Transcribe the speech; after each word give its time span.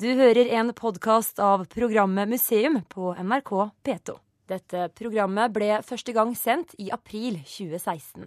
Du 0.00 0.06
hører 0.16 0.48
en 0.56 0.70
podkast 0.72 1.42
av 1.44 1.66
programmet 1.68 2.28
Museum 2.28 2.78
på 2.88 3.10
NRK 3.20 3.50
P2. 3.84 4.14
Dette 4.48 4.86
programmet 4.96 5.52
ble 5.52 5.74
første 5.84 6.14
gang 6.16 6.30
sendt 6.32 6.72
i 6.80 6.86
april 6.88 7.36
2016. 7.44 8.24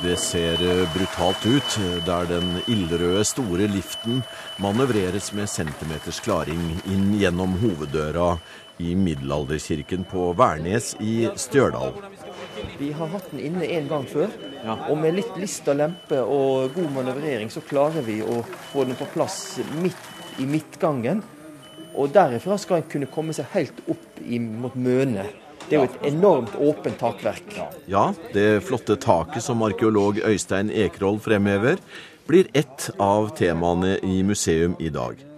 Det 0.00 0.16
ser 0.22 0.64
eh, 0.64 0.80
brutalt 0.94 1.44
ut, 1.44 1.76
der 2.06 2.30
den 2.32 2.48
ildrøde, 2.64 3.26
store 3.28 3.68
liften 3.68 4.22
manøvreres 4.64 5.34
med 5.36 5.50
centimeters 5.52 6.22
klaring 6.24 6.64
inn 6.88 7.10
gjennom 7.20 7.58
hoveddøra 7.60 8.30
i 8.80 8.94
middelalderkirken 8.96 10.08
på 10.08 10.30
Værnes 10.40 10.94
i 11.04 11.26
Stjørdal. 11.36 11.92
Vi 12.78 12.92
har 12.96 13.10
hatt 13.12 13.30
den 13.32 13.42
inne 13.44 13.66
en 13.66 13.88
gang 13.90 14.06
før, 14.08 14.32
og 14.88 14.96
med 15.00 15.16
litt 15.18 15.36
list 15.40 15.68
og 15.70 15.78
lempe 15.80 16.20
og 16.22 16.74
god 16.76 16.90
manøvrering 16.96 17.52
så 17.52 17.62
klarer 17.64 18.04
vi 18.06 18.20
å 18.24 18.40
få 18.72 18.86
den 18.88 18.98
på 18.98 19.08
plass 19.14 19.60
midt 19.82 20.40
i 20.40 20.48
midtgangen. 20.48 21.22
Og 21.98 22.12
derifra 22.14 22.56
skal 22.60 22.80
en 22.80 22.90
kunne 22.90 23.10
komme 23.10 23.34
seg 23.36 23.50
helt 23.54 23.80
opp 23.90 24.20
mot 24.62 24.76
Møne. 24.78 25.26
Det 25.68 25.76
er 25.76 25.84
jo 25.84 25.88
et 25.88 26.06
enormt 26.10 26.54
åpent 26.58 26.98
takverk. 26.98 27.56
Ja, 27.90 28.10
det 28.34 28.64
flotte 28.66 28.96
taket 28.98 29.44
som 29.44 29.62
arkeolog 29.62 30.18
Øystein 30.26 30.70
Ekerhold 30.70 31.22
fremhever, 31.26 31.78
blir 32.26 32.50
ett 32.54 32.90
av 32.98 33.32
temaene 33.38 33.98
i 34.06 34.22
museum 34.26 34.76
i 34.78 34.90
dag. 34.94 35.29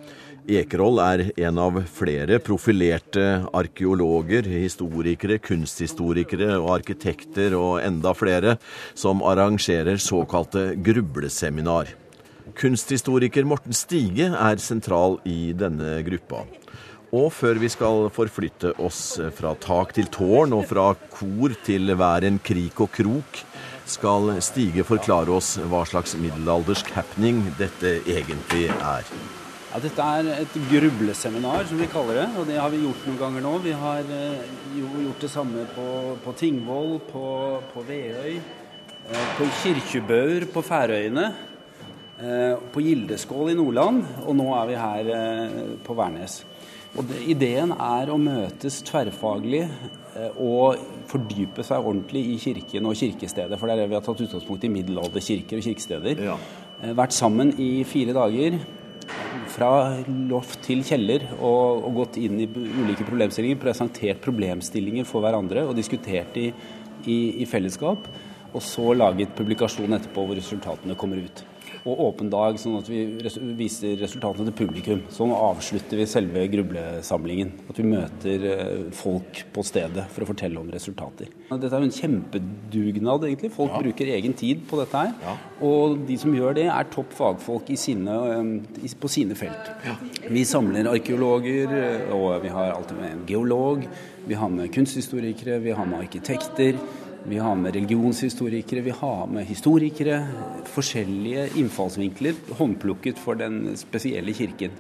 Ekerhold 0.51 0.98
er 0.98 1.20
en 1.46 1.59
av 1.62 1.77
flere 1.95 2.41
profilerte 2.42 3.45
arkeologer, 3.55 4.48
historikere, 4.50 5.37
kunsthistorikere 5.38 6.56
og 6.56 6.73
arkitekter 6.80 7.55
og 7.55 7.77
enda 7.84 8.10
flere 8.19 8.56
som 8.98 9.23
arrangerer 9.23 10.00
såkalte 10.02 10.73
grubleseminar. 10.83 11.92
Kunsthistoriker 12.59 13.47
Morten 13.47 13.77
Stige 13.77 14.33
er 14.34 14.59
sentral 14.59 15.20
i 15.23 15.53
denne 15.55 16.00
gruppa. 16.03 16.42
Og 17.12 17.28
før 17.36 17.61
vi 17.62 17.70
skal 17.70 18.09
forflytte 18.11 18.72
oss 18.83 19.20
fra 19.36 19.53
tak 19.62 19.92
til 19.94 20.09
tårn 20.11 20.56
og 20.56 20.64
fra 20.66 20.88
kor 21.12 21.55
til 21.62 21.94
hver 21.94 22.27
en 22.27 22.41
krik 22.42 22.83
og 22.83 22.91
krok, 22.97 23.44
skal 23.86 24.34
Stige 24.42 24.83
forklare 24.88 25.31
oss 25.38 25.55
hva 25.70 25.84
slags 25.86 26.16
middelaldersk 26.19 26.91
happening 26.97 27.44
dette 27.61 28.00
egentlig 28.11 28.66
er. 28.72 29.06
Ja, 29.73 29.78
dette 29.81 30.05
er 30.05 30.27
et 30.34 30.56
grubleseminar, 30.69 31.62
som 31.65 31.78
vi 31.81 31.87
kaller 31.89 32.19
det. 32.19 32.25
Og 32.37 32.45
det 32.45 32.59
har 32.61 32.69
vi 32.69 32.83
gjort 32.83 33.06
noen 33.09 33.20
ganger 33.23 33.41
nå. 33.41 33.53
Vi 33.65 33.70
har 33.73 34.11
eh, 34.12 34.42
jo 34.77 34.89
gjort 35.06 35.23
det 35.25 35.31
samme 35.33 35.62
på, 35.73 35.87
på 36.20 36.34
Tingvoll, 36.37 36.98
på, 37.09 37.23
på 37.70 37.84
Veøy, 37.89 38.34
eh, 38.37 39.31
på 39.39 39.47
Kirkjubøur 39.62 40.45
på 40.53 40.62
Færøyene, 40.67 41.25
eh, 42.20 42.61
på 42.75 42.83
Gildeskål 42.84 43.55
i 43.55 43.56
Nordland, 43.56 44.03
og 44.27 44.37
nå 44.43 44.50
er 44.59 44.69
vi 44.69 44.77
her 44.83 45.09
på 45.89 45.97
Værnes. 45.97 46.37
Og 46.93 47.09
det, 47.09 47.23
Ideen 47.33 47.73
er 47.73 48.12
å 48.12 48.20
møtes 48.20 48.83
tverrfaglig 48.84 49.62
og 50.37 50.84
fordype 51.09 51.65
seg 51.65 51.81
ordentlig 51.81 52.27
i 52.34 52.37
kirken 52.45 52.93
og 52.93 53.00
kirkestedet. 53.00 53.56
For 53.56 53.73
det 53.73 53.78
er 53.78 53.87
det 53.87 53.89
vi 53.89 53.97
har 53.97 54.05
tatt 54.05 54.20
utgangspunkt 54.20 54.69
i 54.69 54.75
middelalderkirker 54.77 55.65
og 55.65 55.65
kirkesteder. 55.70 56.25
Ja. 56.28 56.37
Vært 56.93 57.17
sammen 57.17 57.56
i 57.56 57.73
fire 57.89 58.12
dager 58.12 58.61
fra 59.53 59.70
loft 60.31 60.61
til 60.67 60.83
kjeller 60.86 61.27
og, 61.39 61.84
og, 61.84 61.91
gått 62.03 62.19
inn 62.22 62.41
i 62.42 62.48
ulike 62.48 63.06
problemstillinger, 63.06 63.61
presentert 63.62 64.22
problemstillinger 64.25 65.09
for 65.09 65.25
hverandre 65.25 65.67
og 65.69 65.77
diskutert 65.78 66.36
i, 66.41 66.48
i, 67.06 67.19
i 67.42 67.48
fellesskap. 67.48 68.09
Og 68.53 68.61
så 68.64 68.92
laget 68.97 69.33
publikasjon 69.36 69.97
etterpå 69.97 70.27
hvor 70.28 70.36
resultatene 70.36 70.98
kommer 70.98 71.22
ut 71.25 71.44
og 71.83 72.00
åpen 72.06 72.28
dag, 72.30 72.58
sånn 72.61 72.77
at 72.78 72.88
vi 72.91 73.00
viser 73.58 73.97
resultatene 73.98 74.47
til 74.48 74.55
publikum. 74.62 75.00
Sånn 75.11 75.33
avslutter 75.34 75.98
vi 75.98 76.06
selve 76.06 76.44
grublesamlingen. 76.52 77.50
At 77.72 77.80
vi 77.80 77.86
møter 77.88 78.47
eh, 78.52 78.84
folk 78.94 79.43
på 79.54 79.65
stedet 79.66 80.04
for 80.15 80.22
å 80.22 80.28
fortelle 80.31 80.60
om 80.60 80.70
resultater. 80.70 81.32
Dette 81.50 81.72
er 81.72 81.82
jo 81.82 81.88
en 81.88 81.97
kjempedugnad, 81.97 83.26
egentlig. 83.26 83.50
Folk 83.56 83.75
ja. 83.75 83.82
bruker 83.82 84.12
egen 84.15 84.37
tid 84.38 84.62
på 84.70 84.78
dette 84.78 85.03
her. 85.03 85.12
Ja. 85.26 85.34
Og 85.66 85.98
de 86.06 86.19
som 86.22 86.34
gjør 86.37 86.54
det, 86.60 86.69
er 86.70 86.91
topp 86.94 87.15
fagfolk 87.19 87.75
sine, 87.78 88.16
eh, 88.37 88.97
på 89.03 89.10
sine 89.10 89.38
felt. 89.38 89.75
Ja. 89.87 89.99
Vi 90.31 90.47
samler 90.47 90.91
arkeologer, 90.93 91.75
og 92.14 92.43
vi 92.44 92.54
har 92.54 92.76
alltid 92.76 93.03
med 93.03 93.10
en 93.10 93.26
geolog. 93.26 93.87
Vi 94.22 94.38
har 94.38 94.50
med 94.54 94.70
kunsthistorikere, 94.70 95.59
vi 95.59 95.75
har 95.75 95.87
med 95.88 96.04
arkitekter. 96.04 96.78
Vi 97.25 97.38
har 97.38 97.55
med 97.55 97.75
religionshistorikere, 97.75 98.81
vi 98.81 98.91
har 98.91 99.27
med 99.27 99.47
historikere. 99.47 100.19
Forskjellige 100.72 101.49
innfallsvinkler 101.60 102.38
håndplukket 102.59 103.19
for 103.21 103.38
den 103.38 103.77
spesielle 103.78 104.34
kirken. 104.34 104.75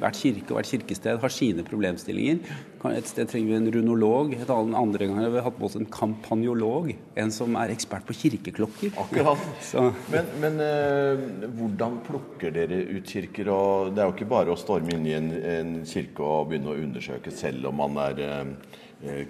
Hvert 0.00 0.18
kirke 0.20 0.50
og 0.50 0.60
hvert 0.60 0.70
kirkested 0.70 1.20
har 1.22 1.32
sine 1.32 1.64
problemstillinger. 1.66 2.40
Et 2.86 3.08
sted 3.08 3.26
trenger 3.28 3.50
vi 3.50 3.56
en 3.58 3.70
runolog, 3.74 4.36
et 4.36 4.50
andre 4.52 5.08
ganger 5.08 5.24
har 5.24 5.32
vi 5.34 5.42
hatt 5.42 5.58
med 5.58 5.68
oss 5.68 5.78
en 5.80 5.88
kampanjolog. 5.90 6.92
En 7.18 7.32
som 7.34 7.56
er 7.58 7.74
ekspert 7.74 8.06
på 8.06 8.14
kirkeklokker. 8.20 8.94
Akkurat. 9.02 9.42
men, 10.12 10.30
men 10.42 10.60
uh, 10.62 11.48
hvordan 11.58 12.00
plukker 12.06 12.54
dere 12.54 12.84
ut 12.92 13.10
kirker? 13.10 13.50
Og 13.52 13.92
det 13.96 14.04
er 14.04 14.10
jo 14.10 14.16
ikke 14.16 14.30
bare 14.36 14.54
å 14.54 14.60
storme 14.60 14.94
inn 14.94 15.08
i 15.08 15.16
en, 15.18 15.32
en 15.56 15.74
kirke 15.88 16.24
og 16.24 16.52
begynne 16.52 16.72
å 16.72 16.78
undersøke 16.78 17.34
selv 17.34 17.72
om 17.72 17.82
man 17.84 18.00
er 18.06 18.26
Eh, 18.26 18.46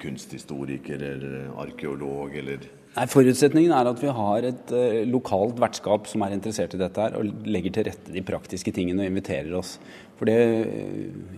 kunsthistoriker 0.02 1.02
eller 1.12 1.46
arkeolog 1.62 2.36
eller 2.36 2.66
Nei, 2.96 3.04
Forutsetningen 3.12 3.74
er 3.76 3.90
at 3.90 3.98
vi 4.00 4.08
har 4.08 4.46
et 4.48 4.70
uh, 4.72 5.02
lokalt 5.04 5.58
vertskap 5.60 6.06
som 6.08 6.22
er 6.24 6.32
interessert 6.32 6.72
i 6.72 6.80
dette 6.80 7.02
her, 7.02 7.18
og 7.18 7.44
legger 7.44 7.74
til 7.74 7.84
rette 7.90 8.14
de 8.14 8.22
praktiske 8.24 8.72
tingene 8.72 9.04
og 9.04 9.10
inviterer 9.10 9.52
oss. 9.58 9.74
For 10.16 10.30
det 10.30 10.36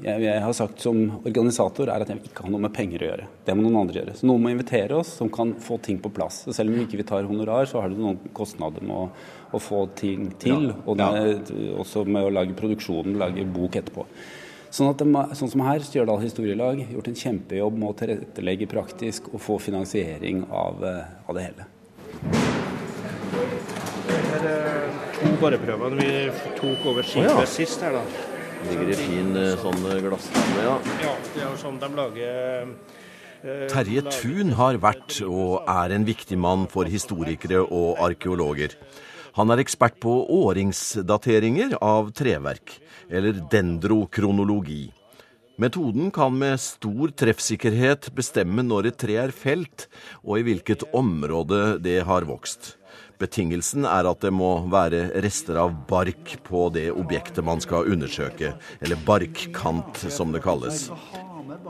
jeg, 0.04 0.22
jeg, 0.22 0.38
har 0.44 0.54
sagt 0.54 0.84
som 0.86 1.00
organisator, 1.24 1.90
er 1.90 2.04
at 2.04 2.12
jeg 2.12 2.22
ikke 2.30 2.46
har 2.46 2.54
noe 2.54 2.62
med 2.62 2.74
penger 2.76 3.02
å 3.02 3.10
gjøre. 3.10 3.28
Det 3.48 3.58
må 3.58 3.64
noen 3.66 3.80
andre 3.80 3.98
gjøre. 3.98 4.14
Så 4.20 4.30
noen 4.30 4.44
må 4.44 4.54
invitere 4.54 5.00
oss 5.00 5.16
som 5.18 5.32
kan 5.34 5.56
få 5.58 5.80
ting 5.82 5.98
på 5.98 6.14
plass. 6.14 6.44
Så 6.46 6.54
selv 6.54 6.70
om 6.70 6.78
vi 6.78 6.86
ikke 6.86 7.08
tar 7.08 7.26
honorar, 7.26 7.66
så 7.66 7.82
har 7.82 7.90
det 7.90 7.98
noen 7.98 8.20
kostnader 8.38 8.86
med 8.86 8.94
å, 8.94 9.08
å 9.50 9.62
få 9.62 9.88
ting 9.98 10.28
til. 10.38 10.70
Ja. 10.70 10.78
Og 10.86 11.02
det, 11.02 11.56
også 11.74 12.06
med 12.06 12.28
å 12.28 12.34
lage 12.38 12.54
produksjonen, 12.58 13.18
lage 13.18 13.48
bok 13.50 13.80
etterpå. 13.82 14.06
Sånn, 14.68 14.90
at 14.90 15.00
de, 15.00 15.22
sånn 15.38 15.48
som 15.48 15.62
her, 15.64 15.80
Stjørdal 15.80 16.20
historielag 16.20 16.82
gjort 16.92 17.06
en 17.08 17.16
kjempejobb 17.16 17.78
med 17.80 17.88
å 17.88 17.94
tilrettelegge 17.96 18.68
praktisk 18.68 19.30
og 19.32 19.40
få 19.40 19.56
finansiering 19.64 20.42
av, 20.52 20.82
eh, 20.84 21.06
av 21.24 21.38
det 21.38 21.46
hele. 21.46 21.68
Her 24.28 24.48
er 24.50 24.92
to 25.16 25.32
boreprøvene 25.40 25.96
vi 26.02 26.12
tok 26.60 26.84
over 26.92 27.06
skipet 27.06 27.32
oh, 27.32 27.40
ja. 27.40 27.48
sist 27.48 27.80
her, 27.86 27.96
da. 27.96 28.04
Ligger 28.68 28.92
i 28.92 29.00
fin 29.00 29.32
eh, 29.40 29.56
sånn 29.62 29.88
eh, 29.88 30.04
ja. 30.04 30.76
Ja, 31.00 31.16
det 31.32 31.42
er 31.42 31.46
jo 31.46 31.56
sånn 31.62 31.80
de 31.80 31.92
lager 31.96 32.72
Terje 33.70 34.02
Thun 34.10 34.56
har 34.58 34.80
vært 34.82 35.20
og 35.22 35.62
er 35.70 35.94
en 35.94 36.04
viktig 36.04 36.36
mann 36.42 36.64
for 36.68 36.90
historikere 36.90 37.62
og 37.62 38.00
arkeologer. 38.02 38.74
Han 39.38 39.52
er 39.54 39.60
ekspert 39.62 40.00
på 40.02 40.12
åringsdateringer 40.34 41.76
av 41.78 42.08
treverk, 42.10 42.72
eller 43.06 43.36
dendrokronologi. 43.52 44.88
Metoden 45.62 46.10
kan 46.14 46.34
med 46.38 46.58
stor 46.58 47.12
treffsikkerhet 47.14 48.10
bestemme 48.18 48.64
når 48.66 48.90
et 48.90 48.98
tre 48.98 49.20
er 49.22 49.34
felt, 49.34 49.86
og 50.26 50.40
i 50.40 50.44
hvilket 50.48 50.82
område 50.90 51.78
det 51.82 52.00
har 52.10 52.26
vokst. 52.26 52.72
Betingelsen 53.22 53.86
er 53.86 54.10
at 54.10 54.26
det 54.26 54.34
må 54.34 54.50
være 54.74 55.04
rester 55.22 55.58
av 55.62 55.72
bark 55.86 56.34
på 56.46 56.66
det 56.74 56.88
objektet 56.90 57.46
man 57.46 57.62
skal 57.62 57.86
undersøke, 57.94 58.56
eller 58.82 59.06
barkkant 59.06 60.02
som 60.10 60.34
det 60.34 60.42
kalles. 60.42 60.88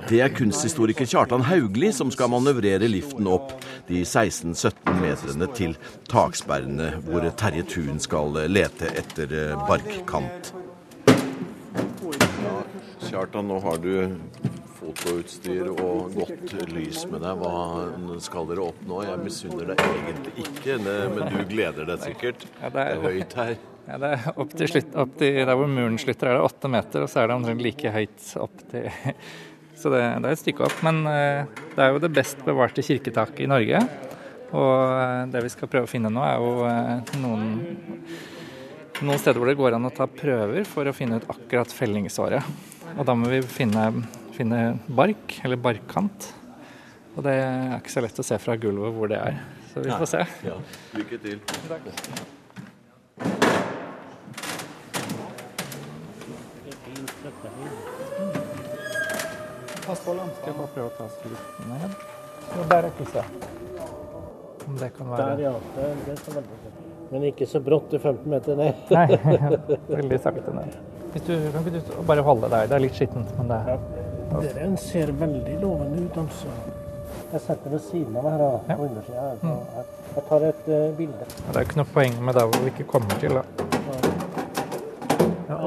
Det 0.07 0.21
er 0.23 0.31
kunsthistoriker 0.31 1.09
Kjartan 1.11 1.43
Haugli 1.49 1.91
som 1.93 2.13
skal 2.15 2.31
manøvrere 2.31 2.87
liften 2.89 3.27
opp 3.29 3.51
de 3.89 4.05
16-17 4.05 5.01
meterne 5.03 5.49
til 5.59 5.75
taksperrene, 6.09 6.93
hvor 7.09 7.27
Terje 7.41 7.65
Thun 7.67 7.99
skal 8.03 8.39
lete 8.47 8.93
etter 9.01 9.35
eh, 9.35 9.67
barkkant. 9.69 10.53
Kjartan, 13.09 13.51
nå 13.51 13.59
har 13.65 13.83
du 13.83 13.93
fotoutstyr 14.79 15.73
og 15.73 16.15
godt 16.15 16.55
lys 16.71 17.03
med 17.11 17.25
deg. 17.25 17.43
Hva 17.43 18.21
skal 18.23 18.47
dere 18.53 18.69
oppnå? 18.69 19.03
Jeg 19.09 19.23
misunner 19.25 19.73
deg 19.73 19.83
egentlig 19.89 20.47
ikke, 20.47 20.79
men 20.85 21.35
du 21.35 21.43
gleder 21.51 21.91
deg 21.91 22.07
sikkert. 22.07 22.47
Det, 22.47 22.63
er, 22.63 22.77
det 22.77 22.87
er 22.87 23.05
høyt 23.09 23.37
her. 23.43 23.59
Ja, 23.89 23.97
det 23.97 24.09
er 24.15 24.27
opp 24.37 24.51
til 24.53 24.69
slutt, 24.69 24.97
opp 25.01 25.15
til 25.21 25.39
der 25.41 25.57
hvor 25.57 25.71
muren 25.73 25.97
slutter, 26.01 26.29
er 26.29 26.37
det 26.37 26.49
åtte 26.49 26.69
meter, 26.73 27.05
og 27.05 27.09
så 27.09 27.23
er 27.23 27.31
det 27.31 27.39
omtrent 27.39 27.65
like 27.65 27.93
høyt 27.95 28.33
opp 28.37 28.65
til 28.69 28.91
så 29.79 29.93
det, 29.93 30.01
det, 30.03 30.27
er 30.27 30.35
et 30.35 30.43
stykke 30.43 30.67
opp. 30.67 30.79
Men 30.87 31.05
eh, 31.11 31.61
det 31.75 31.85
er 31.85 31.95
jo 31.95 32.03
det 32.03 32.13
best 32.15 32.41
bevarte 32.47 32.85
kirketaket 32.85 33.45
i 33.45 33.51
Norge. 33.51 33.83
Og 34.49 34.73
eh, 34.99 35.27
det 35.33 35.45
vi 35.45 35.53
skal 35.53 35.71
prøve 35.71 35.89
å 35.89 35.91
finne 35.91 36.11
nå, 36.13 36.25
er 36.25 36.41
jo 36.43 36.65
eh, 36.67 37.13
noen, 37.23 37.53
noen 39.03 39.21
steder 39.23 39.39
hvor 39.39 39.51
det 39.51 39.59
går 39.61 39.77
an 39.79 39.91
å 39.91 39.95
ta 39.95 40.09
prøver 40.11 40.67
for 40.69 40.89
å 40.89 40.97
finne 40.97 41.21
ut 41.21 41.29
akkurat 41.31 41.75
fellingsåret. 41.75 42.57
Og 42.97 43.05
da 43.07 43.15
må 43.19 43.31
vi 43.31 43.43
finne, 43.47 43.91
finne 44.37 44.63
bark, 44.89 45.39
eller 45.45 45.61
barkkant. 45.63 46.33
Og 47.15 47.23
det 47.27 47.37
er 47.43 47.79
ikke 47.79 47.95
så 47.95 48.03
lett 48.03 48.19
å 48.19 48.27
se 48.27 48.41
fra 48.43 48.59
gulvet 48.59 48.97
hvor 48.97 49.11
det 49.11 49.21
er. 49.21 49.39
Så 49.71 49.85
vi 49.85 49.95
får 49.95 50.11
se. 50.17 50.25
Ja, 50.49 50.59
Lykke 50.97 51.23
til. 51.23 51.39
Takk. 51.69 52.37
Pass 59.89 60.01
på 60.05 60.15
lampa. 60.15 60.35
Skal 60.37 60.53
jeg 60.53 60.57
bare 60.59 60.73
prøve 60.75 60.89
å 60.89 60.97
ta 60.99 61.05
skritt 61.17 61.61
ned? 61.69 61.93
Og 62.59 62.65
der 62.69 62.89
er 62.89 62.95
krysset. 62.99 63.47
Om 64.69 64.75
det 64.77 64.89
kan 64.99 65.13
være 65.15 65.29
Der, 65.31 65.43
ja. 65.47 65.53
Det, 65.77 65.87
det 66.05 66.13
er 66.13 66.19
så 66.27 66.35
veldig 66.35 66.59
bra. 66.65 66.73
Men 67.09 67.25
ikke 67.31 67.47
så 67.49 67.61
brått 67.65 67.87
til 67.95 68.03
15 68.03 68.29
meter 68.35 68.59
ned. 68.59 68.83
Nei, 68.99 69.07
veldig 70.01 70.19
sakte 70.21 70.53
ned. 70.53 70.77
Hvis 71.15 71.25
du, 71.25 71.33
kan 71.55 71.65
ikke 71.65 71.81
du 71.81 71.95
bare 72.11 72.27
holde 72.27 72.51
der? 72.53 72.69
Det 72.69 72.77
er 72.77 72.85
litt 72.85 73.01
skittent, 73.01 73.33
men 73.39 73.49
det 73.55 73.63
Dere 74.29 74.69
ser 74.83 75.15
veldig 75.23 75.57
lovende 75.63 76.05
ut, 76.05 76.21
altså. 76.21 76.53
Jeg 77.33 77.41
setter 77.47 77.73
ved 77.73 77.81
siden 77.87 78.21
av 78.21 78.29
her, 78.29 78.45
da, 78.45 78.51
Ja. 78.69 78.77
her. 78.77 79.41
så 79.41 79.55
Jeg, 79.55 79.87
jeg 80.19 80.27
tar 80.29 80.47
et 80.51 80.69
uh, 80.69 80.97
bilde. 81.01 81.33
det 81.49 81.57
er 81.57 81.65
ikke 81.65 81.81
noe 81.81 81.93
poeng 81.97 82.21
med 82.29 82.37
der 82.37 82.53
hvor 82.53 82.61
vi 82.67 82.75
ikke 82.77 82.89
kommer 82.93 83.25
til, 83.25 83.41
da. 83.41 83.68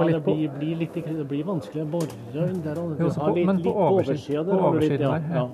Ja, 0.02 0.08
det 0.08 0.14
litt 0.16 0.26
på, 0.26 0.34
blir, 0.36 0.50
blir 0.60 0.76
litt, 0.82 0.94
det 0.94 1.28
blir 1.30 1.44
vanskelig 1.48 1.84
å 1.86 1.90
bore 1.92 2.08
der. 2.64 2.80
og 2.82 3.00
Jo, 3.00 3.08
Du 3.08 3.20
har 3.20 3.30
på- 3.30 3.36
litt, 3.36 3.46
men 3.46 3.62
på 3.64 3.74
oversiden- 3.74 4.46
på 4.46 4.52
der 4.52 4.54
litt, 4.54 4.64
oversiden 4.70 5.02
ja. 5.02 5.12
der, 5.12 5.22
ja. 5.30 5.36
ja. 5.36 5.50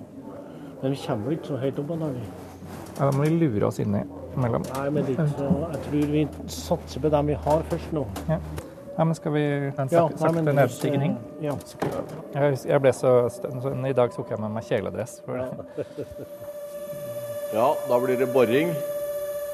Men 0.82 0.92
vi 0.92 0.98
kommer 1.08 1.32
ikke 1.32 1.46
så 1.48 1.58
høyt 1.58 1.80
opp 1.80 1.88
da. 1.88 2.08
vi. 2.08 2.22
ja, 3.00 3.06
da 3.06 3.12
må 3.18 3.24
vi 3.24 3.30
lure 3.40 3.68
oss 3.68 3.80
inni 3.80 4.04
mellom. 4.36 4.64
Nei, 4.76 4.90
men 4.90 5.06
litt 5.06 5.18
så 5.18 5.50
Jeg 5.74 5.82
tror 5.88 6.12
vi 6.12 6.28
satser 6.48 7.00
på 7.02 7.10
dem 7.10 7.26
vi 7.28 7.34
har 7.34 7.62
først 7.70 7.94
nå. 7.94 8.06
Ja, 8.98 9.04
men 9.04 9.14
skal 9.16 9.32
vi 9.32 9.42
en 9.46 9.90
Ja, 9.92 10.08
sakte 10.18 10.42
nedstigning? 10.54 11.18
Ja. 11.42 11.54
Jeg, 12.34 12.58
jeg 12.66 12.82
ble 12.82 12.94
så 12.94 13.30
stønn, 13.30 13.62
så 13.62 13.74
i 13.86 13.94
dag 13.94 14.12
tok 14.12 14.30
jeg 14.30 14.40
med 14.40 14.52
meg 14.52 14.64
kjeledress. 14.64 15.22
For, 15.26 15.38
Ja, 17.54 17.74
da 17.88 18.00
blir 18.00 18.18
det 18.20 18.34
boring. 18.34 18.74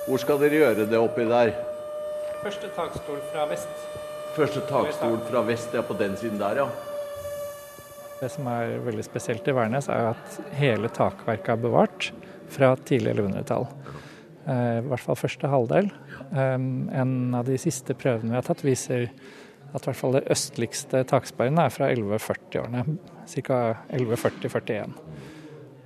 Hvor 0.07 0.17
skal 0.19 0.39
dere 0.39 0.49
gjøre 0.59 0.87
det 0.89 0.97
oppi 0.99 1.23
der? 1.29 1.51
Første 2.43 2.67
takstol 2.75 3.19
fra 3.31 3.45
vest. 3.51 3.67
Første 4.33 4.63
takstol 4.65 5.19
fra 5.27 5.43
vest, 5.45 5.75
ja, 5.77 5.83
på 5.85 5.93
den 5.99 6.15
siden 6.17 6.39
der, 6.41 6.63
ja. 6.63 6.69
Det 8.17 8.31
som 8.33 8.47
er 8.49 8.79
veldig 8.81 9.03
spesielt 9.05 9.45
i 9.45 9.53
Værnes, 9.53 9.89
er 9.91 10.13
at 10.15 10.37
hele 10.57 10.89
takverket 10.89 11.51
er 11.53 11.61
bevart 11.61 12.07
fra 12.53 12.71
tidlig 12.87 13.13
1100-tall. 13.13 13.67
Eh, 14.47 14.79
I 14.79 14.87
hvert 14.87 15.03
fall 15.03 15.19
første 15.19 15.51
halvdel. 15.51 15.91
Um, 16.33 16.89
en 16.89 17.13
av 17.37 17.45
de 17.45 17.59
siste 17.61 17.93
prøvene 17.93 18.33
vi 18.33 18.39
har 18.39 18.47
tatt, 18.47 18.65
viser 18.65 19.05
at 19.73 19.83
i 19.83 19.89
hvert 19.89 19.99
fall 19.99 20.17
det 20.17 20.25
østligste 20.33 21.03
taksperrene 21.09 21.67
er 21.67 21.73
fra 21.73 21.91
1140-årene. 21.93 22.97
Ca. 23.29 23.61
1140-41. 23.93 24.97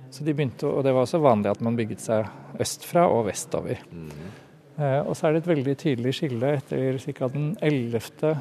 Så 0.08 0.24
de 0.24 0.32
begynte, 0.32 0.66
Og 0.66 0.84
det 0.84 0.96
var 0.96 1.04
også 1.04 1.20
vanlig 1.20 1.52
at 1.52 1.60
man 1.60 1.76
bygget 1.76 2.00
seg 2.00 2.60
østfra 2.64 3.10
og 3.12 3.26
vestover. 3.28 3.84
Eh, 3.92 4.47
og 4.78 5.16
så 5.18 5.26
er 5.26 5.34
det 5.34 5.42
et 5.42 5.50
veldig 5.50 5.74
tydelig 5.80 6.12
skille 6.20 6.52
etter 6.60 6.98
ca. 7.02 7.28
den 7.32 7.50
11. 7.60 8.36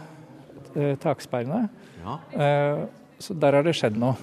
Eh, 0.77 0.95
taksperrene. 1.01 1.67
Ja. 2.03 2.19
Eh, 2.31 2.83
så 3.19 3.33
der 3.33 3.57
har 3.57 3.65
det 3.65 3.73
skjedd 3.77 3.97
noe. 3.97 4.13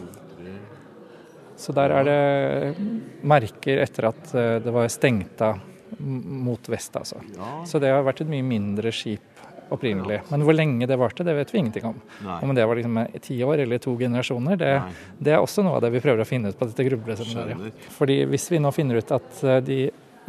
Så 1.58 1.72
der 1.74 1.92
er 1.94 2.06
det 2.06 2.86
merker 3.26 3.80
etter 3.84 4.10
at 4.10 4.34
eh, 4.34 4.56
det 4.62 4.74
var 4.74 4.90
stengt 4.92 5.42
av 5.44 5.62
mot 5.98 6.68
vest, 6.68 6.96
altså. 6.98 7.20
Så 7.68 7.78
det 7.82 7.92
har 7.92 8.02
vært 8.06 8.24
et 8.24 8.30
mye 8.30 8.44
mindre 8.46 8.90
skip 8.94 9.34
opprinnelig. 9.72 10.20
Men 10.28 10.42
hvor 10.44 10.56
lenge 10.56 10.86
det 10.90 10.98
varte, 11.00 11.24
det 11.26 11.34
vet 11.38 11.52
vi 11.54 11.60
ingenting 11.62 11.86
om. 11.88 12.00
Nei. 12.26 12.38
Om 12.42 12.54
det 12.56 12.66
var 12.68 12.78
liksom 12.78 12.98
ti 13.24 13.38
år 13.46 13.62
eller 13.64 13.80
to 13.82 13.94
generasjoner, 13.98 14.58
det, 14.60 14.72
det 15.18 15.34
er 15.34 15.42
også 15.42 15.64
noe 15.64 15.78
av 15.78 15.84
det 15.86 15.92
vi 15.94 16.02
prøver 16.04 16.22
å 16.22 16.28
finne 16.28 16.50
ut 16.50 16.58
på 16.58 16.68
dette 16.68 16.86
grubleseminaret. 16.90 17.86
Fordi 17.96 18.20
hvis 18.30 18.50
vi 18.52 18.60
nå 18.62 18.74
finner 18.74 19.00
ut 19.00 19.14
at 19.16 19.40
eh, 19.46 19.62
de 19.64 19.78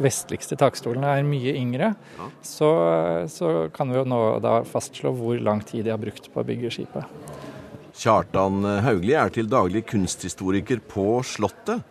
vestligste 0.02 0.58
takstolene 0.60 1.16
er 1.18 1.26
mye 1.26 1.54
yngre, 1.56 1.92
så, 2.44 2.70
så 3.32 3.52
kan 3.74 3.90
vi 3.92 4.00
jo 4.00 4.06
nå 4.08 4.20
da 4.44 4.60
fastslå 4.68 5.12
hvor 5.16 5.40
lang 5.40 5.62
tid 5.66 5.86
de 5.86 5.94
har 5.94 6.00
brukt 6.02 6.30
på 6.32 6.42
å 6.42 6.46
bygge 6.46 6.72
skipet. 6.78 7.34
Kjartan 7.96 8.60
Haugli 8.84 9.14
er 9.16 9.32
til 9.32 9.48
daglig 9.48 9.86
kunsthistoriker 9.88 10.82
på 10.84 11.22
Slottet. 11.24 11.84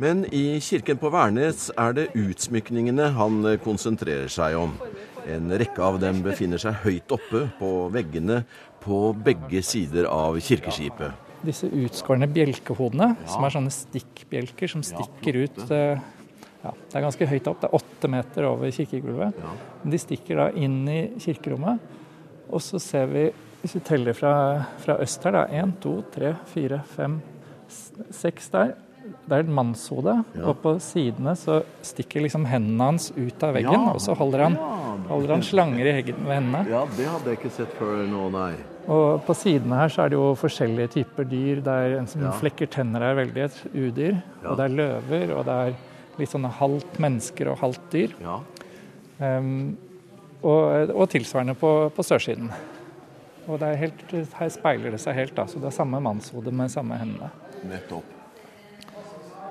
Men 0.00 0.24
i 0.34 0.56
kirken 0.64 0.96
på 0.98 1.10
Værnes 1.12 1.68
er 1.78 1.92
det 1.94 2.08
utsmykningene 2.18 3.10
han 3.14 3.44
konsentrerer 3.62 4.30
seg 4.32 4.56
om. 4.58 4.72
En 5.28 5.52
rekke 5.60 5.84
av 5.84 6.00
dem 6.02 6.22
befinner 6.24 6.58
seg 6.58 6.80
høyt 6.82 7.12
oppe 7.14 7.44
på 7.60 7.68
veggene 7.94 8.40
på 8.82 9.12
begge 9.14 9.62
sider 9.62 10.08
av 10.10 10.40
kirkeskipet. 10.42 11.28
Disse 11.46 11.68
utskårne 11.68 12.26
bjelkehodene, 12.30 13.12
som 13.30 13.44
er 13.46 13.54
sånne 13.54 13.74
stikkbjelker 13.74 14.70
som 14.70 14.82
stikker 14.86 15.38
ut 15.44 15.62
eh, 15.74 16.02
ja, 16.64 16.70
Det 16.88 16.96
er 16.98 17.04
ganske 17.06 17.26
høyt 17.26 17.48
opp, 17.50 17.60
det 17.60 17.68
er 17.70 17.76
åtte 17.80 18.08
meter 18.12 18.44
over 18.48 18.70
kirkegulvet. 18.70 19.34
De 19.84 19.98
stikker 19.98 20.36
da 20.36 20.50
inn 20.54 20.80
i 20.88 21.00
kirkerommet. 21.18 21.80
Og 22.52 22.60
så 22.60 22.78
ser 22.82 23.06
vi, 23.10 23.26
hvis 23.62 23.74
vi 23.78 23.80
teller 23.86 24.12
fra, 24.18 24.32
fra 24.82 24.98
øst 25.02 25.22
her, 25.24 25.32
da, 25.32 25.46
én, 25.62 25.72
to, 25.80 26.02
tre, 26.14 26.34
fire, 26.52 26.82
fem, 26.96 27.20
seks 28.12 28.50
der. 28.52 28.74
Det 29.26 29.34
er 29.34 29.42
et 29.42 29.50
mannshode, 29.50 30.12
og 30.46 30.56
på 30.62 30.72
sidene 30.82 31.32
så 31.38 31.60
stikker 31.82 32.22
liksom 32.22 32.44
hendene 32.46 32.86
hans 32.92 33.08
ut 33.16 33.42
av 33.42 33.54
veggen. 33.56 33.86
Ja. 33.88 33.94
Og 33.96 34.00
så 34.02 34.14
holder 34.18 34.44
han, 34.46 34.56
holder 35.08 35.34
han 35.36 35.42
slanger 35.46 35.88
i 35.90 35.94
heggen 35.96 36.20
med 36.22 36.36
hendene. 36.38 36.60
Ja, 36.70 36.84
det 36.96 37.08
hadde 37.10 37.32
jeg 37.32 37.40
ikke 37.40 37.52
sett 37.54 37.74
før 37.78 38.04
nå, 38.10 38.28
nei. 38.34 38.52
Og 38.90 39.22
på 39.26 39.34
sidene 39.38 39.78
her 39.78 39.90
så 39.94 40.04
er 40.04 40.12
det 40.12 40.18
jo 40.18 40.28
forskjellige 40.38 40.92
typer 40.96 41.26
dyr. 41.30 41.60
Det 41.66 41.74
er 41.86 41.96
en 42.00 42.06
som 42.10 42.22
Ja. 42.22 42.32
flekker 42.38 42.66
tenner 42.70 43.02
er 43.02 43.14
veldig 43.18 43.42
et 43.44 43.58
udyr. 43.74 44.22
Ja. 44.42 44.50
Og 44.50 44.56
det 44.58 44.64
er 44.64 44.76
løver, 44.78 45.34
og 45.38 45.44
det 45.46 45.58
er 45.66 45.74
litt 46.20 46.32
sånne 46.32 46.50
halvt 46.58 46.98
mennesker 47.02 47.52
og 47.52 47.60
halvt 47.62 47.86
dyr. 47.94 48.14
Ja. 48.22 48.40
Um, 49.22 49.76
og, 50.42 50.90
og 50.96 51.06
tilsvarende 51.12 51.54
på, 51.58 51.70
på 51.94 52.04
sørsiden. 52.04 52.50
Og 53.46 53.58
det 53.58 53.68
er 53.72 53.80
helt, 53.86 54.02
her 54.38 54.50
speiler 54.54 54.94
det 54.94 55.00
seg 55.02 55.16
helt, 55.18 55.34
da. 55.38 55.46
Så 55.50 55.62
det 55.62 55.70
er 55.70 55.76
samme 55.76 56.00
mannshode 56.02 56.52
med 56.54 56.70
samme 56.72 56.98
hendene. 57.00 57.30
Nettopp. 57.66 58.18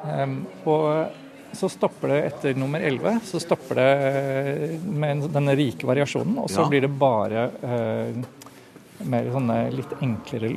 Um, 0.04 0.38
og 0.68 1.18
så 1.56 1.68
stopper 1.70 2.14
det 2.14 2.20
etter 2.30 2.56
nummer 2.60 2.80
11, 2.80 3.18
så 3.28 3.40
stopper 3.44 3.76
det 3.82 4.78
med 4.88 5.26
denne 5.34 5.56
rike 5.60 5.88
variasjonen, 5.90 6.38
og 6.40 6.48
så 6.50 6.64
Ja. 6.64 6.70
blir 6.72 6.86
det 6.86 6.92
bare 7.00 7.42
eh, 7.60 8.22
mer 9.12 9.30
sånne 9.34 9.58
litt 9.76 9.94
enklere 10.02 10.52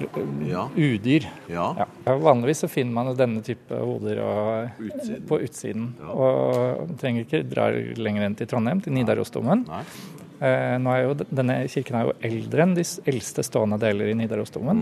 Ja. 0.49 0.65
udyr. 0.77 1.27
Ja. 1.51 1.69
Ja. 1.83 2.17
Vanligvis 2.25 2.65
så 2.65 2.71
finner 2.71 2.93
man 3.01 3.15
denne 3.19 3.43
type 3.47 3.75
hoder 3.81 4.21
og, 4.25 4.83
Utsiden. 4.89 5.23
på 5.29 5.41
utsiden. 5.45 5.89
Og 6.09 6.95
trenger 7.01 7.25
ikke 7.27 7.45
dra 7.51 7.71
lenger 7.75 8.29
enn 8.29 8.37
til 8.39 8.47
Trondheim, 8.51 8.81
til 8.85 8.95
Nidarosdomen. 8.97 9.67
Eh, 10.45 10.75
nå 10.83 10.91
er 10.91 11.05
jo, 11.07 11.13
denne 11.31 11.55
kirken 11.71 11.95
er 11.97 12.09
jo 12.09 12.15
eldre 12.27 12.65
enn 12.65 12.73
de 12.77 12.83
eldste 13.09 13.45
stående 13.47 13.79
deler 13.81 14.11
i 14.11 14.17
Nidarosdomen. 14.19 14.81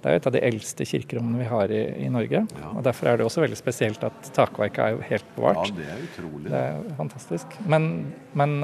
Det 0.00 0.08
er 0.08 0.16
jo 0.16 0.20
et 0.22 0.26
av 0.30 0.34
de 0.34 0.40
eldste 0.48 0.86
kirkerommene 0.88 1.42
vi 1.44 1.48
har 1.50 1.70
i, 1.70 1.82
i 2.06 2.08
Norge. 2.10 2.40
og 2.72 2.80
Derfor 2.82 3.10
er 3.12 3.18
det 3.20 3.26
også 3.28 3.44
veldig 3.44 3.58
spesielt 3.60 4.02
at 4.08 4.30
takverket 4.34 4.80
er 4.82 4.96
jo 4.96 5.04
helt 5.10 5.36
Ja, 5.38 5.52
det 5.76 5.86
er 5.92 6.00
utrolig. 6.08 6.48
Det 6.48 6.62
er 6.64 6.80
fantastisk. 6.96 7.58
Men, 7.68 7.90
men 8.34 8.56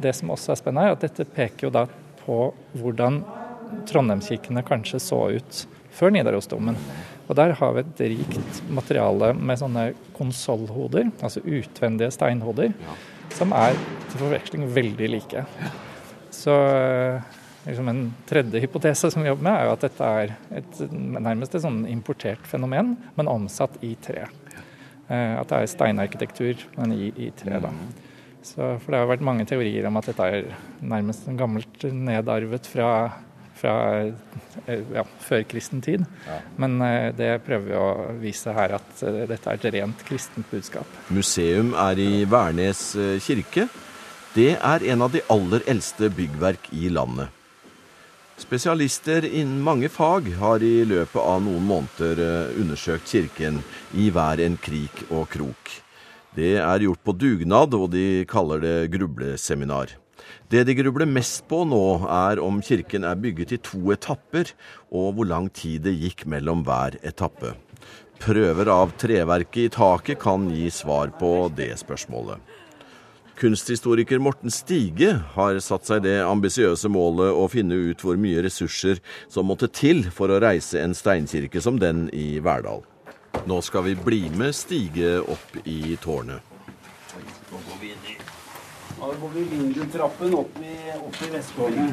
det 0.00 0.14
som 0.16 0.30
også 0.30 0.54
er 0.54 0.62
spennende, 0.62 0.86
er 0.88 0.96
at 0.96 1.04
dette 1.04 1.26
peker 1.26 1.66
jo 1.68 1.74
da 1.74 1.84
på 2.22 2.38
hvordan 2.78 3.20
Trondheimskirkene 3.90 4.64
kanskje 4.66 5.00
så 5.02 5.20
ut 5.36 5.64
før 5.94 6.14
Nidarosdomen. 6.14 6.78
Og 7.30 7.36
der 7.38 7.54
har 7.58 7.74
vi 7.76 7.84
et 7.84 8.00
rikt 8.10 8.62
materiale 8.74 9.32
med 9.38 9.60
sånne 9.60 9.84
konsollhoder, 10.16 11.12
altså 11.22 11.42
utvendige 11.46 12.10
steinhoder, 12.14 12.72
som 13.36 13.54
er 13.54 13.76
til 14.10 14.24
forveksling 14.24 14.66
veldig 14.74 15.10
like. 15.12 15.44
Så 16.34 16.56
eh, 16.72 17.36
liksom 17.68 17.90
en 17.92 18.02
tredje 18.26 18.62
hypotese 18.64 19.12
som 19.12 19.22
vi 19.22 19.30
jobber 19.30 19.46
med, 19.46 19.60
er 19.60 19.68
jo 19.68 19.76
at 19.76 19.86
dette 19.86 20.10
er 20.22 20.34
et, 20.58 20.82
nærmest 20.90 21.54
et 21.54 21.62
sånn 21.62 21.84
importert 21.90 22.42
fenomen, 22.50 22.96
men 23.14 23.30
omsatt 23.30 23.78
i 23.86 23.94
tre. 24.02 24.26
Eh, 25.06 25.34
At 25.38 25.50
det 25.50 25.60
er 25.60 25.70
steinarkitektur, 25.74 26.66
men 26.78 26.94
i, 26.98 27.12
i 27.14 27.30
tre, 27.36 27.62
da. 27.62 27.70
Så, 28.42 28.74
for 28.80 28.90
det 28.90 29.02
har 29.02 29.10
vært 29.10 29.24
mange 29.26 29.44
teorier 29.46 29.86
om 29.86 29.98
at 30.00 30.06
dette 30.08 30.26
er 30.32 30.46
nærmest 30.80 31.26
gammelt 31.36 31.82
nedarvet 31.92 32.66
fra, 32.70 32.90
fra 33.60 33.74
eh, 34.66 34.84
ja, 34.94 35.04
førkristen 35.24 35.82
tid. 35.84 36.06
Men 36.60 36.80
eh, 36.84 37.10
det 37.16 37.32
prøver 37.46 37.66
vi 37.68 37.76
å 37.78 37.90
vise 38.20 38.54
her, 38.56 38.76
at 38.80 39.02
eh, 39.04 39.24
dette 39.30 39.50
er 39.50 39.60
et 39.60 39.74
rent 39.76 40.06
kristent 40.08 40.48
budskap. 40.52 41.00
Museum 41.12 41.74
er 41.88 42.00
i 42.00 42.24
Værnes 42.30 42.84
kirke. 43.24 43.68
Det 44.34 44.54
er 44.56 44.86
en 44.92 45.04
av 45.06 45.12
de 45.14 45.22
aller 45.32 45.64
eldste 45.70 46.10
byggverk 46.14 46.70
i 46.76 46.90
landet. 46.92 47.36
Spesialister 48.40 49.26
innen 49.26 49.60
mange 49.60 49.90
fag 49.92 50.30
har 50.40 50.62
i 50.64 50.80
løpet 50.88 51.20
av 51.20 51.42
noen 51.44 51.66
måneder 51.68 52.54
undersøkt 52.56 53.10
kirken 53.10 53.60
i 53.92 54.08
hver 54.14 54.40
en 54.40 54.56
krik 54.56 55.02
og 55.10 55.26
krok. 55.34 55.74
Det 56.32 56.54
er 56.62 56.86
gjort 56.86 57.02
på 57.04 57.12
dugnad, 57.20 57.74
og 57.76 57.90
de 57.92 58.24
kaller 58.30 58.62
det 58.62 58.76
grubleseminar. 58.94 59.99
Det 60.50 60.64
de 60.66 60.74
grubler 60.74 61.06
mest 61.06 61.44
på 61.46 61.60
nå, 61.62 61.82
er 62.10 62.40
om 62.42 62.56
kirken 62.66 63.04
er 63.06 63.18
bygget 63.22 63.52
i 63.54 63.58
to 63.62 63.92
etapper, 63.94 64.48
og 64.90 65.12
hvor 65.14 65.28
lang 65.30 65.46
tid 65.54 65.84
det 65.84 65.92
gikk 65.94 66.24
mellom 66.26 66.64
hver 66.66 66.96
etappe. 67.06 67.52
Prøver 68.18 68.68
av 68.72 68.90
treverket 68.98 69.68
i 69.68 69.70
taket 69.76 70.18
kan 70.20 70.48
gi 70.50 70.66
svar 70.74 71.14
på 71.20 71.30
det 71.54 71.70
spørsmålet. 71.84 72.42
Kunsthistoriker 73.38 74.18
Morten 74.18 74.50
Stige 74.50 75.14
har 75.36 75.62
satt 75.62 75.86
seg 75.86 76.02
det 76.04 76.18
ambisiøse 76.26 76.90
målet 76.92 77.30
å 77.30 77.46
finne 77.48 77.78
ut 77.86 78.02
hvor 78.02 78.18
mye 78.20 78.42
ressurser 78.44 78.98
som 79.30 79.46
måtte 79.48 79.70
til 79.70 80.02
for 80.12 80.34
å 80.34 80.42
reise 80.42 80.82
en 80.82 80.98
steinkirke 80.98 81.62
som 81.62 81.78
den 81.80 82.08
i 82.10 82.40
Verdal. 82.42 82.82
Nå 83.46 83.62
skal 83.62 83.86
vi 83.86 83.94
bli 83.94 84.24
med 84.34 84.58
Stige 84.58 85.20
opp 85.22 85.62
i 85.62 85.94
tårnet. 86.02 86.42
Da 89.00 89.06
går 89.20 89.28
vi 89.34 89.42
vindeltrappen 89.42 90.34
opp 90.34 90.58
i, 90.60 90.74
opp 91.06 91.22
i 91.22 91.28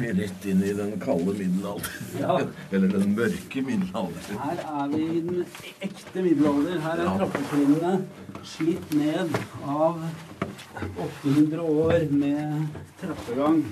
Vi 0.00 0.12
Rett 0.12 0.44
inn 0.44 0.62
i 0.62 0.72
den 0.76 0.90
kalde 1.00 1.32
middelalderen. 1.38 2.08
Ja. 2.20 2.40
Eller 2.70 2.88
den 2.88 3.14
mørke 3.16 3.62
middelalderen. 3.64 4.40
Her 4.42 4.58
er 4.82 4.90
vi 4.92 5.00
i 5.16 5.22
den 5.24 5.38
ekte 5.80 6.24
middelalder. 6.26 6.76
Her 6.84 7.00
er 7.04 7.14
trappetrinnene 7.22 7.94
slitt 8.44 8.92
ned 8.92 9.38
av 9.64 10.02
800 11.06 11.62
år 11.62 12.04
med 12.12 12.76
trappegang. 13.00 13.62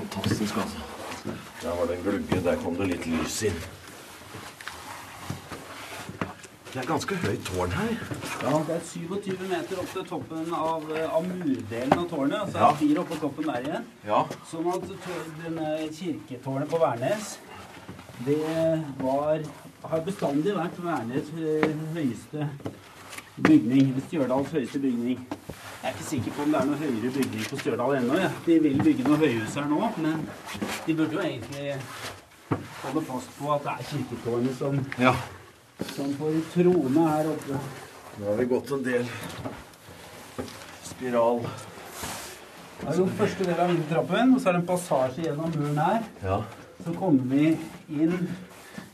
Fantastisk, 0.00 0.58
altså. 0.64 0.90
Der 1.62 1.78
var 1.78 1.86
det 1.86 2.00
en 2.00 2.04
glugge. 2.08 2.42
Der 2.50 2.58
kom 2.64 2.82
det 2.82 2.90
litt 2.96 3.06
lys 3.14 3.38
inn. 3.52 3.62
Det 6.72 6.80
er 6.80 6.86
ganske 6.88 7.16
høyt 7.20 7.42
tårn 7.44 7.72
her. 7.76 7.90
Ja, 8.42 8.52
Det 8.66 8.76
er 8.78 8.84
27 8.86 9.42
meter 9.50 9.80
opp 9.82 9.90
til 9.92 10.04
toppen 10.08 10.52
av, 10.56 10.86
av 11.18 11.26
murdelen 11.28 11.92
av 11.98 12.06
tårnet. 12.08 12.52
Så 12.52 12.56
er 12.56 12.62
Ja. 12.62 12.70
det 12.70 12.78
fire 12.78 13.02
oppå 13.02 13.18
toppen 13.20 13.44
der 13.50 13.60
igjen. 13.66 13.84
Ja. 14.06 14.22
Sånn 14.50 14.70
at 14.72 14.86
denne 15.42 15.66
kirketårnet 15.92 16.70
på 16.70 16.78
Værnes, 16.80 17.36
det 18.24 18.38
var 19.02 19.42
har 19.84 20.00
bestandig 20.06 20.54
vært 20.56 20.78
Værnes 20.84 21.28
eh, 21.36 21.76
høyeste 21.94 22.48
bygning. 23.42 23.92
Stjørdals 24.08 24.50
høyeste 24.56 24.78
bygning. 24.80 25.26
Jeg 25.82 25.90
er 25.90 25.94
ikke 25.96 26.08
sikker 26.08 26.30
på 26.36 26.42
om 26.46 26.52
det 26.52 26.60
er 26.60 26.64
noe 26.70 26.76
høyere 26.78 27.12
bygning 27.18 27.44
på 27.50 27.58
Stjørdal 27.60 27.96
ennå. 27.98 28.16
Ja. 28.22 28.30
De 28.46 28.58
vil 28.62 28.78
bygge 28.82 29.04
noe 29.08 29.16
høyhus 29.18 29.54
her 29.58 29.68
nå, 29.68 29.92
men 29.98 30.28
de 30.86 30.94
burde 30.94 31.12
jo 31.12 31.20
egentlig 31.20 31.76
holde 32.82 33.04
fast 33.12 33.28
på 33.38 33.52
at 33.54 33.62
det 33.62 33.72
er 33.76 33.88
kirketårnet 33.92 34.58
som, 34.58 34.80
ja. 34.98 35.14
Som 35.90 36.14
får 36.18 36.38
trone 36.52 37.08
her 37.08 37.30
oppe. 37.32 37.58
Nå 38.20 38.26
har 38.28 38.40
vi 38.40 38.48
gått 38.50 38.70
en 38.76 38.82
del 38.86 39.06
spiral. 40.86 41.42
Det 42.82 42.88
er 42.90 42.98
jo 42.98 43.06
første 43.18 43.46
del 43.46 43.60
av 43.62 43.70
vintertrappen, 43.70 44.34
og 44.34 44.40
så 44.42 44.50
er 44.50 44.56
det 44.56 44.60
en 44.62 44.70
passasje 44.72 45.26
gjennom 45.26 45.52
muren 45.54 45.78
her. 45.78 46.08
Ja. 46.22 46.40
Så 46.82 46.94
kommer 46.98 47.28
vi 47.30 47.52
inn 47.94 48.16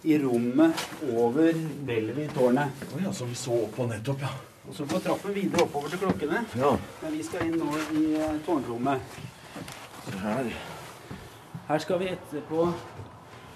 i 0.05 0.19
rommet 0.23 0.85
over 1.09 1.57
Bellevue-tårnet. 1.89 2.85
Oh, 2.93 3.01
ja, 3.03 3.13
som 3.17 3.31
vi 3.33 3.39
så 3.39 3.63
på 3.75 3.89
nettopp, 3.89 4.23
ja. 4.27 4.33
Og 4.69 4.77
så 4.77 4.85
går 4.85 5.01
trappen 5.07 5.33
videre 5.33 5.65
oppover 5.65 5.89
til 5.93 6.03
klokkene. 6.03 6.43
Ja. 6.61 6.75
Men 7.03 7.17
vi 7.17 7.23
skal 7.25 7.49
inn 7.49 7.57
nå 7.57 7.73
i 7.97 8.05
tårnrommet. 8.45 9.19
Se 10.05 10.21
her. 10.21 10.51
Her 11.69 11.85
skal 11.85 12.03
vi 12.03 12.13
etterpå 12.13 12.69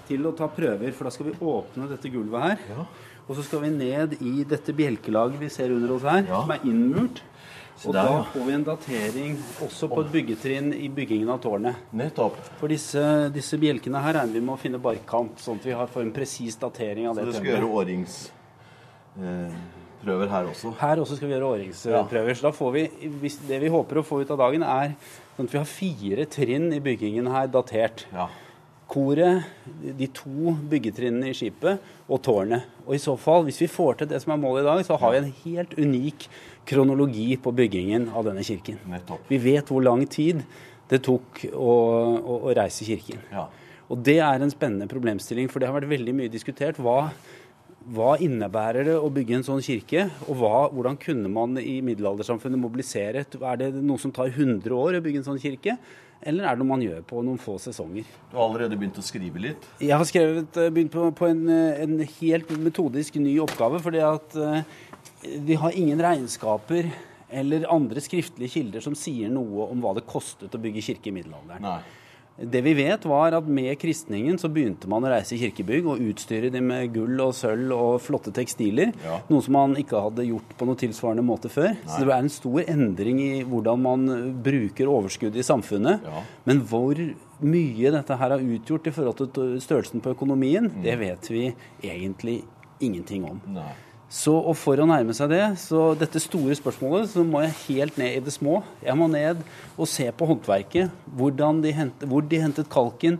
til 0.07 0.25
å 0.29 0.35
ta 0.37 0.47
prøver, 0.47 0.91
for 0.93 1.03
da 1.07 1.11
skal 1.15 1.25
vi 1.31 1.37
åpne 1.39 1.89
dette 1.89 2.09
gulvet 2.13 2.41
her. 2.47 2.57
Ja. 2.69 2.85
Og 3.27 3.35
så 3.37 3.43
skal 3.47 3.61
vi 3.63 3.69
ned 3.71 4.17
i 4.21 4.43
dette 4.43 4.73
bjelkelaget 4.75 5.39
vi 5.39 5.49
ser 5.49 5.71
under 5.71 5.93
oss 5.95 6.03
her, 6.03 6.23
Ja. 6.27 6.41
som 6.41 6.51
er 6.51 6.59
innmurt. 6.67 7.21
Og 7.85 7.91
der, 7.95 8.03
da 8.05 8.23
får 8.29 8.43
vi 8.45 8.53
en 8.53 8.63
datering 8.63 9.37
også 9.65 9.87
på 9.89 10.01
et 10.03 10.11
byggetrinn 10.13 10.73
i 10.77 10.87
byggingen 10.93 11.29
av 11.33 11.39
tårnet. 11.41 11.75
Nettopp. 11.91 12.35
For 12.59 12.67
disse, 12.69 13.01
disse 13.33 13.57
bjelkene 13.57 13.99
her 14.03 14.13
regner 14.19 14.33
vi 14.37 14.43
med 14.45 14.53
å 14.55 14.59
finne 14.61 14.79
barkant, 14.79 15.39
sånn 15.41 15.57
at 15.57 15.65
vi 15.65 15.71
har 15.73 15.87
får 15.87 16.01
en 16.05 16.11
presis 16.15 16.55
datering 16.61 17.07
av 17.09 17.15
det. 17.17 17.25
Så 17.25 17.31
du 17.31 17.37
skal 17.39 17.49
gjøre 17.55 17.71
åringsprøver 19.17 20.29
her 20.35 20.45
også? 20.51 20.73
Her 20.79 21.01
også 21.01 21.17
skal 21.17 21.27
vi 21.27 21.33
gjøre 21.33 21.51
åringsprøver. 21.57 22.33
Så 22.37 22.41
da 22.47 22.51
får 22.55 22.71
vi, 22.77 22.85
hvis 23.23 23.39
det 23.49 23.59
vi 23.63 23.73
håper 23.73 23.99
å 23.99 24.05
få 24.05 24.21
ut 24.21 24.31
av 24.31 24.37
dagen, 24.45 24.63
er 24.63 24.93
sånn 25.35 25.47
at 25.49 25.53
vi 25.55 25.61
har 25.63 25.69
fire 25.73 26.25
trinn 26.29 26.69
i 26.75 26.79
byggingen 26.83 27.27
her 27.33 27.47
datert. 27.51 28.05
Ja. 28.13 28.29
Koret, 28.89 29.47
de 29.97 30.07
to 30.13 30.53
byggetrinnene 30.69 31.31
i 31.31 31.37
skipet 31.37 31.81
og 32.07 32.19
tårnet. 32.25 32.67
Og 32.85 32.97
i 32.97 33.01
så 33.01 33.15
fall, 33.19 33.45
hvis 33.47 33.61
vi 33.63 33.71
får 33.71 34.01
til 34.01 34.11
det 34.11 34.19
som 34.21 34.35
er 34.35 34.41
målet 34.41 34.65
i 34.65 34.67
dag, 34.67 34.83
så 34.85 34.97
har 35.01 35.13
vi 35.13 35.21
en 35.21 35.33
helt 35.45 35.73
unik 35.79 36.27
kronologi 36.69 37.29
på 37.41 37.53
byggingen 37.55 38.09
av 38.13 38.27
denne 38.27 38.43
kirken. 38.45 38.81
Nettopp. 38.91 39.25
Vi 39.31 39.39
vet 39.41 39.71
hvor 39.71 39.83
lang 39.85 40.05
tid 40.11 40.43
det 40.91 41.01
tok 41.07 41.45
å, 41.53 41.73
å, 42.19 42.39
å 42.49 42.55
reise 42.55 42.85
kirken. 42.87 43.23
Ja. 43.31 43.47
Og 43.91 44.03
det 44.03 44.19
er 44.23 44.41
en 44.41 44.51
spennende 44.51 44.89
problemstilling, 44.91 45.49
for 45.51 45.61
det 45.61 45.69
har 45.69 45.77
vært 45.77 45.91
veldig 45.91 46.15
mye 46.17 46.31
diskutert. 46.31 46.79
Hva, 46.81 47.09
hva 47.93 48.13
innebærer 48.23 48.87
det 48.87 48.95
å 48.99 49.11
bygge 49.13 49.39
en 49.39 49.45
sånn 49.47 49.63
kirke, 49.63 50.07
og 50.27 50.39
hva, 50.39 50.63
hvordan 50.73 50.99
kunne 51.01 51.31
man 51.31 51.59
i 51.59 51.79
middelaldersamfunnet 51.85 52.61
mobilisere? 52.61 53.25
Er 53.25 53.59
det 53.59 53.73
noe 53.79 54.01
som 54.01 54.13
tar 54.15 54.31
100 54.31 54.71
år 54.75 54.99
å 54.99 55.03
bygge 55.03 55.23
en 55.23 55.29
sånn 55.31 55.41
kirke, 55.43 55.77
eller 56.25 56.47
er 56.47 56.55
det 56.55 56.63
noe 56.63 56.71
man 56.71 56.83
gjør 56.83 57.01
på 57.07 57.21
noen 57.25 57.39
få 57.41 57.57
sesonger? 57.61 58.07
Du 58.31 58.37
har 58.37 58.45
allerede 58.45 58.77
begynt 58.79 58.99
å 58.99 59.05
skrive 59.05 59.41
litt? 59.43 59.65
Jeg 59.83 59.97
har 59.97 60.07
skrevet, 60.07 60.59
eh, 60.59 60.71
begynt 60.73 60.93
på, 60.93 61.09
på 61.17 61.29
en, 61.29 61.41
eh, 61.51 61.81
en 61.83 61.97
helt 62.19 62.53
metodisk 62.63 63.19
ny 63.21 63.35
oppgave, 63.43 63.81
fordi 63.83 64.03
at 64.07 64.37
eh, 64.39 64.61
vi 65.43 65.57
har 65.59 65.75
ingen 65.75 65.99
regnskaper 66.03 66.91
eller 67.33 67.67
andre 67.73 68.03
skriftlige 68.03 68.55
kilder 68.55 68.83
som 68.85 68.95
sier 68.97 69.31
noe 69.33 69.67
om 69.73 69.83
hva 69.83 69.95
det 69.97 70.05
kostet 70.07 70.53
å 70.53 70.61
bygge 70.61 70.85
kirke 70.85 71.09
i 71.09 71.15
middelalderen. 71.15 71.65
Nei. 71.65 71.81
Det 72.33 72.61
vi 72.65 72.71
vet 72.73 73.03
var 73.05 73.35
at 73.37 73.45
med 73.45 73.75
kristningen 73.77 74.39
så 74.41 74.49
begynte 74.49 74.89
man 74.89 75.05
å 75.05 75.11
reise 75.13 75.37
kirkebygg 75.37 75.85
og 75.85 75.99
utstyre 76.01 76.49
dem 76.53 76.65
med 76.71 76.89
gull 76.95 77.19
og 77.21 77.35
sølv 77.37 77.71
og 77.75 77.99
flotte 78.01 78.33
tekstiler. 78.33 78.89
Ja. 79.05 79.19
Noe 79.29 79.45
som 79.45 79.53
man 79.53 79.75
ikke 79.77 80.01
hadde 80.01 80.25
gjort 80.25 80.55
på 80.57 80.65
noe 80.65 80.79
tilsvarende 80.81 81.21
måte 81.27 81.51
før. 81.53 81.75
Så 81.85 82.01
det 82.01 82.09
er 82.09 82.23
en 82.25 82.33
stor 82.33 82.63
endring 82.65 83.21
i 83.21 83.43
hvordan 83.45 83.83
man 83.85 84.07
bruker 84.43 84.89
overskuddet 84.89 85.43
i 85.43 85.45
samfunnet. 85.45 86.01
Ja. 86.09 86.23
Men 86.49 86.63
hvor 86.65 86.97
mye 87.43 87.93
dette 87.99 88.17
her 88.17 88.33
har 88.33 88.41
utgjort 88.57 88.89
i 88.89 88.95
forhold 88.97 89.21
til 89.37 89.55
størrelsen 89.61 90.01
på 90.01 90.15
økonomien, 90.17 90.71
Mm. 90.73 90.81
det 90.83 90.97
vet 90.99 91.29
vi 91.29 91.53
egentlig 91.83 92.41
ingenting 92.81 93.25
om. 93.29 93.41
Nei. 93.53 93.69
Så 94.13 94.33
og 94.37 94.53
for 94.59 94.77
å 94.77 94.85
nærme 94.85 95.15
seg 95.17 95.31
det, 95.31 95.41
så 95.57 95.95
dette 95.97 96.21
store 96.21 96.53
spørsmålet, 96.57 97.09
så 97.09 97.23
må 97.25 97.41
jeg 97.41 97.55
helt 97.63 97.95
ned 97.97 98.19
i 98.19 98.21
det 98.21 98.33
små. 98.35 98.59
Jeg 98.85 98.93
må 98.99 99.07
ned 99.09 99.41
og 99.73 99.89
se 99.89 100.05
på 100.13 100.27
håndverket. 100.29 100.93
De 101.17 101.71
hentet, 101.73 102.05
hvor 102.09 102.21
de 102.21 102.41
hentet 102.43 102.69
kalken 102.69 103.17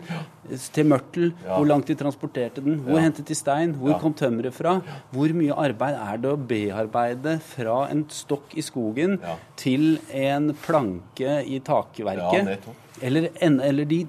til 0.73 0.85
mørtel. 0.85 1.31
Ja. 1.45 1.55
Hvor 1.57 1.65
langt 1.67 1.87
de 1.87 1.95
transporterte 1.95 2.61
den. 2.63 2.79
Hvor 2.85 2.97
Ja. 2.99 3.03
hentet 3.07 3.25
de 3.27 3.35
stein. 3.35 3.73
Hvor 3.79 3.91
Ja. 3.91 3.99
kom 3.99 4.13
tømmeret 4.13 4.53
fra. 4.53 4.81
Hvor 5.11 5.33
mye 5.33 5.53
arbeid 5.55 5.95
er 5.95 6.17
det 6.17 6.31
å 6.31 6.37
bearbeide 6.37 7.39
fra 7.41 7.87
en 7.89 8.05
stokk 8.09 8.55
i 8.57 8.61
skogen 8.61 9.19
til 9.55 9.99
en 10.11 10.53
planke 10.53 11.43
i 11.47 11.59
takverket? 11.59 12.59
Eller, 13.01 13.29
en, 13.41 13.59
eller 13.59 13.85
de, 13.85 14.05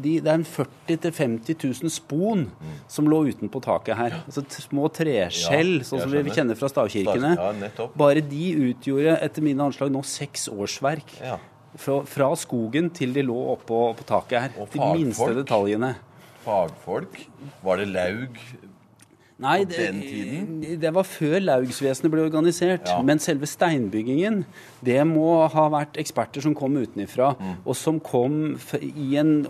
de, 0.00 0.20
det 0.20 0.26
er 0.26 0.34
en 0.38 0.44
40 0.44 0.96
000-50 0.96 1.82
000 1.82 1.90
spon 1.90 2.46
som 2.88 3.04
lå 3.10 3.24
utenpå 3.28 3.60
taket 3.60 3.96
her. 3.98 4.10
Altså 4.26 4.44
små 4.48 4.88
treskjell, 4.88 5.80
sånn 5.84 6.00
som 6.00 6.10
vi 6.10 6.30
kjenner 6.30 6.56
fra 6.56 6.68
stavkirkene. 6.70 7.34
Bare 7.98 8.20
de 8.22 8.52
utgjorde 8.70 9.18
etter 9.20 9.42
mine 9.42 9.60
anslag 9.66 9.90
nå 9.92 10.00
seks 10.06 10.48
årsverk. 10.48 11.10
Fra, 11.78 12.00
fra 12.08 12.30
skogen 12.34 12.88
til 12.90 13.12
de 13.14 13.22
lå 13.22 13.36
oppå 13.52 13.82
på 13.98 14.06
taket 14.08 14.48
her. 14.48 14.68
De 14.72 14.88
minste 14.98 15.30
detaljene. 15.36 15.94
Fagfolk. 16.42 17.20
Var 17.62 17.82
det 17.82 17.88
laug? 17.92 18.40
Nei, 19.40 19.64
På 19.64 19.72
den 19.72 20.00
tiden? 20.04 20.80
det 20.82 20.90
var 20.92 21.06
før 21.08 21.38
laugsvesenet 21.40 22.12
ble 22.12 22.26
organisert. 22.26 22.86
Ja. 22.90 22.98
Men 23.02 23.18
selve 23.18 23.46
steinbyggingen, 23.48 24.42
det 24.84 24.98
må 25.08 25.46
ha 25.48 25.68
vært 25.72 25.96
eksperter 25.96 26.42
som 26.44 26.54
kom 26.54 26.76
utenifra, 26.76 27.34
Mm. 27.40 27.54
og 27.64 27.74
som 27.76 28.00
kom 28.00 28.58
i 28.82 29.16
en 29.16 29.46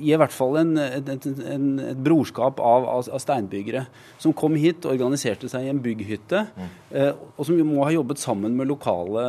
i 0.00 0.14
hvert 0.16 0.32
fall 0.32 0.56
en, 0.56 0.76
et, 0.78 1.08
et, 1.08 1.26
en, 1.52 1.78
et 1.80 1.98
brorskap 2.04 2.58
av, 2.60 2.84
av, 2.88 3.08
av 3.12 3.20
steinbyggere 3.20 3.82
som 4.18 4.32
kom 4.32 4.54
hit 4.56 4.84
og 4.86 4.92
organiserte 4.94 5.48
seg 5.52 5.66
i 5.66 5.68
en 5.72 5.80
bygghytte, 5.84 6.46
Mm. 6.56 6.68
eh, 6.96 7.12
og 7.36 7.44
som 7.46 7.56
må 7.68 7.84
ha 7.84 7.90
jobbet 7.92 8.18
sammen 8.18 8.56
med 8.56 8.68
lokale, 8.68 9.24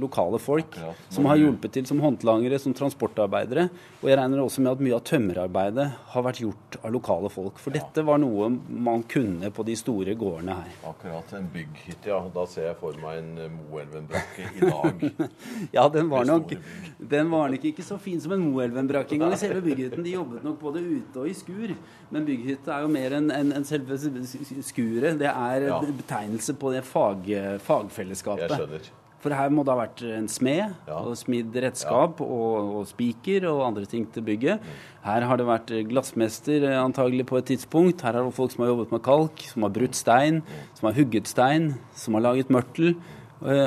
lokale 0.00 0.38
folk. 0.42 0.74
Akkurat. 0.74 0.96
Som 1.14 1.24
har 1.30 1.36
hjulpet 1.38 1.72
til 1.76 1.86
som 1.86 2.00
håndlangere, 2.02 2.58
som 2.58 2.74
transportarbeidere. 2.74 3.68
Og 4.02 4.08
jeg 4.10 4.18
regner 4.18 4.42
også 4.42 4.58
med 4.64 4.72
at 4.72 4.80
mye 4.82 4.96
av 4.98 5.04
tømmerarbeidet 5.06 5.86
har 6.14 6.22
vært 6.26 6.40
gjort 6.42 6.78
av 6.82 6.90
lokale 6.94 7.30
folk. 7.30 7.58
For 7.62 7.70
dette 7.70 8.02
var 8.06 8.18
noe 8.18 8.50
man 8.68 8.89
kunne 9.08 9.48
på 9.54 9.64
de 9.66 9.74
store 9.78 10.14
gårdene 10.18 10.54
her. 10.58 10.72
Akkurat 10.90 11.32
en 11.38 11.46
bygghytte, 11.52 12.10
ja. 12.10 12.18
Da 12.34 12.44
ser 12.50 12.66
jeg 12.68 12.76
for 12.80 12.96
meg 13.02 13.18
en 13.22 13.30
moelvenbrakke 13.70 13.70
Moelven-brakke 13.70 14.44
i 14.56 14.60
dag. 14.68 15.30
Ja, 15.76 15.84
den 15.88 16.08
var 16.10 16.24
nok, 16.28 16.52
den 16.98 17.30
var 17.32 17.48
nok 17.54 17.64
ikke 17.70 17.82
så 17.86 17.98
fin 18.02 18.20
som 18.20 18.32
en 18.36 18.44
Moelven-brakke 18.50 19.16
engang. 19.16 19.36
Selve 19.40 19.62
bygghytten 19.64 20.04
de 20.06 20.14
jobbet 20.16 20.44
nok 20.46 20.58
både 20.60 20.82
ute 20.84 21.22
og 21.24 21.28
i 21.30 21.34
skur. 21.34 21.74
Men 22.10 22.26
bygghytte 22.26 22.72
er 22.74 22.84
jo 22.86 22.92
mer 22.92 23.16
enn 23.20 23.30
en, 23.30 23.52
en 23.60 23.64
selve 23.68 23.96
skuret. 23.98 25.18
Det 25.20 25.30
er 25.30 25.68
Ja. 25.70 25.80
betegnelse 25.80 26.54
på 26.58 26.72
det 26.74 26.84
fag, 26.84 27.26
Jeg 27.30 27.60
fagfellesskapet. 27.66 28.50
skjønner. 28.50 28.90
For 29.20 29.34
her 29.36 29.50
må 29.52 29.62
det 29.68 29.74
ha 29.74 29.80
vært 29.82 30.00
en 30.16 30.28
smed 30.32 30.72
Ja. 30.88 30.96
og 31.04 31.12
smidd 31.20 31.52
redskap 31.60 32.22
og, 32.24 32.70
og 32.80 32.86
spiker 32.88 33.44
og 33.50 33.66
andre 33.66 33.84
ting 33.84 34.06
til 34.14 34.22
bygget. 34.24 34.60
Her 35.04 35.26
har 35.28 35.36
det 35.36 35.46
vært 35.46 35.72
glassmester 35.90 36.64
eh, 36.70 36.78
antagelig 36.80 37.26
på 37.28 37.36
et 37.36 37.44
tidspunkt. 37.52 38.00
Her 38.00 38.16
er 38.16 38.24
det 38.24 38.32
folk 38.34 38.52
som 38.54 38.64
har 38.64 38.72
jobbet 38.72 38.92
med 38.96 39.02
kalk, 39.04 39.44
som 39.52 39.62
har 39.68 39.74
brutt 39.76 39.94
stein, 39.94 40.40
som 40.74 40.88
har 40.88 40.96
hugget 40.96 41.28
stein, 41.28 41.74
som 41.94 42.14
har 42.16 42.22
laget 42.30 42.48
mørtel. 42.50 42.96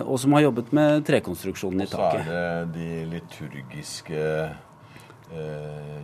og 0.06 0.20
som 0.22 0.34
har 0.34 0.42
jobbet 0.44 0.68
med 0.74 1.02
trekonstruksjonen 1.06 1.82
i 1.82 1.86
taket. 1.90 2.20
Og 2.20 2.26
så 2.28 2.34
er 2.38 2.66
det 2.66 2.74
de 2.76 3.06
liturgiske 3.10 4.20
eh, 4.20 4.52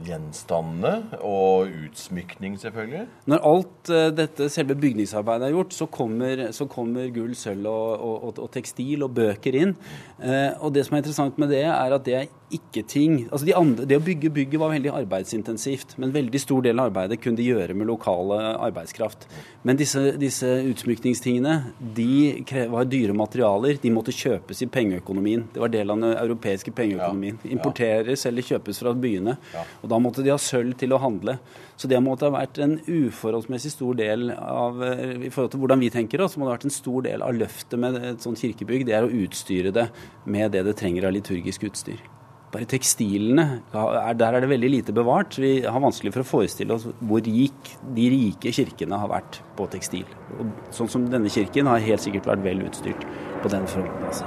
gjenstandene 0.05 1.19
og 1.25 1.69
utsmykning, 1.85 2.55
selvfølgelig. 2.61 3.05
Når 3.29 3.45
alt 3.51 3.91
eh, 3.93 4.07
dette 4.15 4.49
selve 4.51 4.77
bygningsarbeidet 4.79 5.49
er 5.49 5.55
gjort, 5.55 5.75
så 5.75 5.87
kommer, 5.91 6.45
så 6.55 6.67
kommer 6.71 7.11
gull, 7.13 7.35
sølv 7.37 7.67
og, 7.69 7.89
og, 7.99 8.33
og, 8.39 8.49
tekstil 8.53 9.05
og 9.05 9.13
bøker 9.17 9.59
inn. 9.59 9.75
Eh, 10.23 10.51
og 10.59 10.73
det 10.75 10.85
som 10.87 10.97
er 10.97 11.03
interessant 11.03 11.39
med 11.41 11.51
det, 11.53 11.65
er 11.67 11.95
at 11.95 12.05
det 12.07 12.15
er 12.15 12.29
ikke 12.55 12.83
ting 12.89 13.15
altså 13.29 13.45
de 13.45 13.53
andre, 13.57 13.85
Det 13.85 13.97
å 13.99 14.03
bygge 14.03 14.31
bygget 14.33 14.61
var 14.61 14.71
veldig 14.73 14.91
arbeidsintensivt, 15.01 15.95
men 16.01 16.13
veldig 16.13 16.41
stor 16.41 16.63
del 16.65 16.79
av 16.79 16.89
arbeidet 16.89 17.19
kunne 17.21 17.37
de 17.37 17.45
gjøre 17.45 17.75
med 17.77 17.87
lokale 17.89 18.39
arbeidskraft. 18.57 19.27
Men 19.67 19.77
disse, 19.79 20.01
disse 20.19 20.47
utsmykningstingene 20.71 21.55
de 21.95 22.43
var 22.71 22.89
dyre 22.89 23.15
materialer. 23.17 23.79
De 23.81 23.91
måtte 23.93 24.15
kjøpes 24.15 24.63
i 24.65 24.69
pengeøkonomien. 24.71 25.45
Det 25.53 25.61
var 25.61 25.73
del 25.73 25.93
av 25.93 26.01
den 26.01 26.15
europeiske 26.15 26.73
pengeøkonomien. 26.75 27.39
Importeres 27.53 28.25
eller 28.29 28.45
kjøpes 28.45 28.81
fra 28.81 28.93
byene. 28.97 29.37
Og 29.83 29.89
da 29.91 29.99
måtte 30.01 30.25
de 30.25 30.33
ha 30.33 30.39
sølv 30.41 30.77
til 30.79 30.95
å 30.95 31.01
handle. 31.01 31.39
Så 31.79 31.87
det 31.87 31.99
måtte 32.03 32.27
ha 32.27 32.35
vært 32.35 32.59
en 32.63 32.77
uforholdsmessig 32.83 33.71
stor 33.71 33.95
del 33.99 34.33
av 34.35 34.81
eh, 34.83 35.27
I 35.29 35.31
forhold 35.31 35.53
til 35.53 35.61
hvordan 35.63 35.79
vi 35.79 35.91
tenker 35.93 36.23
oss, 36.25 36.35
må 36.35 36.43
det 36.43 36.51
ha 36.51 36.57
vært 36.57 36.67
en 36.67 36.75
stor 36.75 37.05
del 37.05 37.23
av 37.23 37.35
løftet 37.37 37.79
med 37.79 37.99
et 38.03 38.25
sånt 38.25 38.41
kirkebygg. 38.41 38.87
Det 38.89 38.97
er 38.97 39.07
å 39.07 39.17
utstyre 39.23 39.71
det 39.75 39.89
med 40.27 40.51
det 40.55 40.65
det 40.67 40.75
trenger 40.79 41.07
av 41.07 41.15
liturgisk 41.15 41.69
utstyr. 41.69 42.01
Bare 42.49 42.65
tekstilene, 42.65 43.59
der 43.69 44.33
er 44.33 44.41
det 44.41 44.49
veldig 44.49 44.69
lite 44.73 44.93
bevart. 44.95 45.37
Vi 45.37 45.59
har 45.61 45.83
vanskelig 45.83 46.15
for 46.15 46.23
å 46.23 46.29
forestille 46.31 46.73
oss 46.73 46.87
hvor 46.97 47.21
rik 47.21 47.73
de 47.93 48.07
rike 48.09 48.53
kirkene 48.55 48.97
har 48.97 49.11
vært 49.11 49.41
på 49.57 49.67
tekstil. 49.69 50.07
Og 50.39 50.49
sånn 50.73 50.89
som 50.89 51.05
denne 51.11 51.29
kirken 51.29 51.69
har 51.69 51.83
helt 51.85 52.01
sikkert 52.01 52.31
vært 52.31 52.47
vel 52.47 52.63
utstyrt 52.65 53.05
på 53.43 53.53
den 53.53 53.69
fronten. 53.69 54.07
altså. 54.09 54.25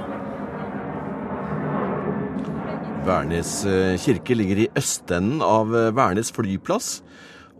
Værnes 3.03 3.51
eh, 3.67 3.97
kirke 3.99 4.39
ligger 4.39 4.63
i 4.63 4.69
østenden 4.79 5.43
av 5.43 5.75
eh, 5.75 5.91
Værnes 5.91 6.31
flyplass. 6.31 7.01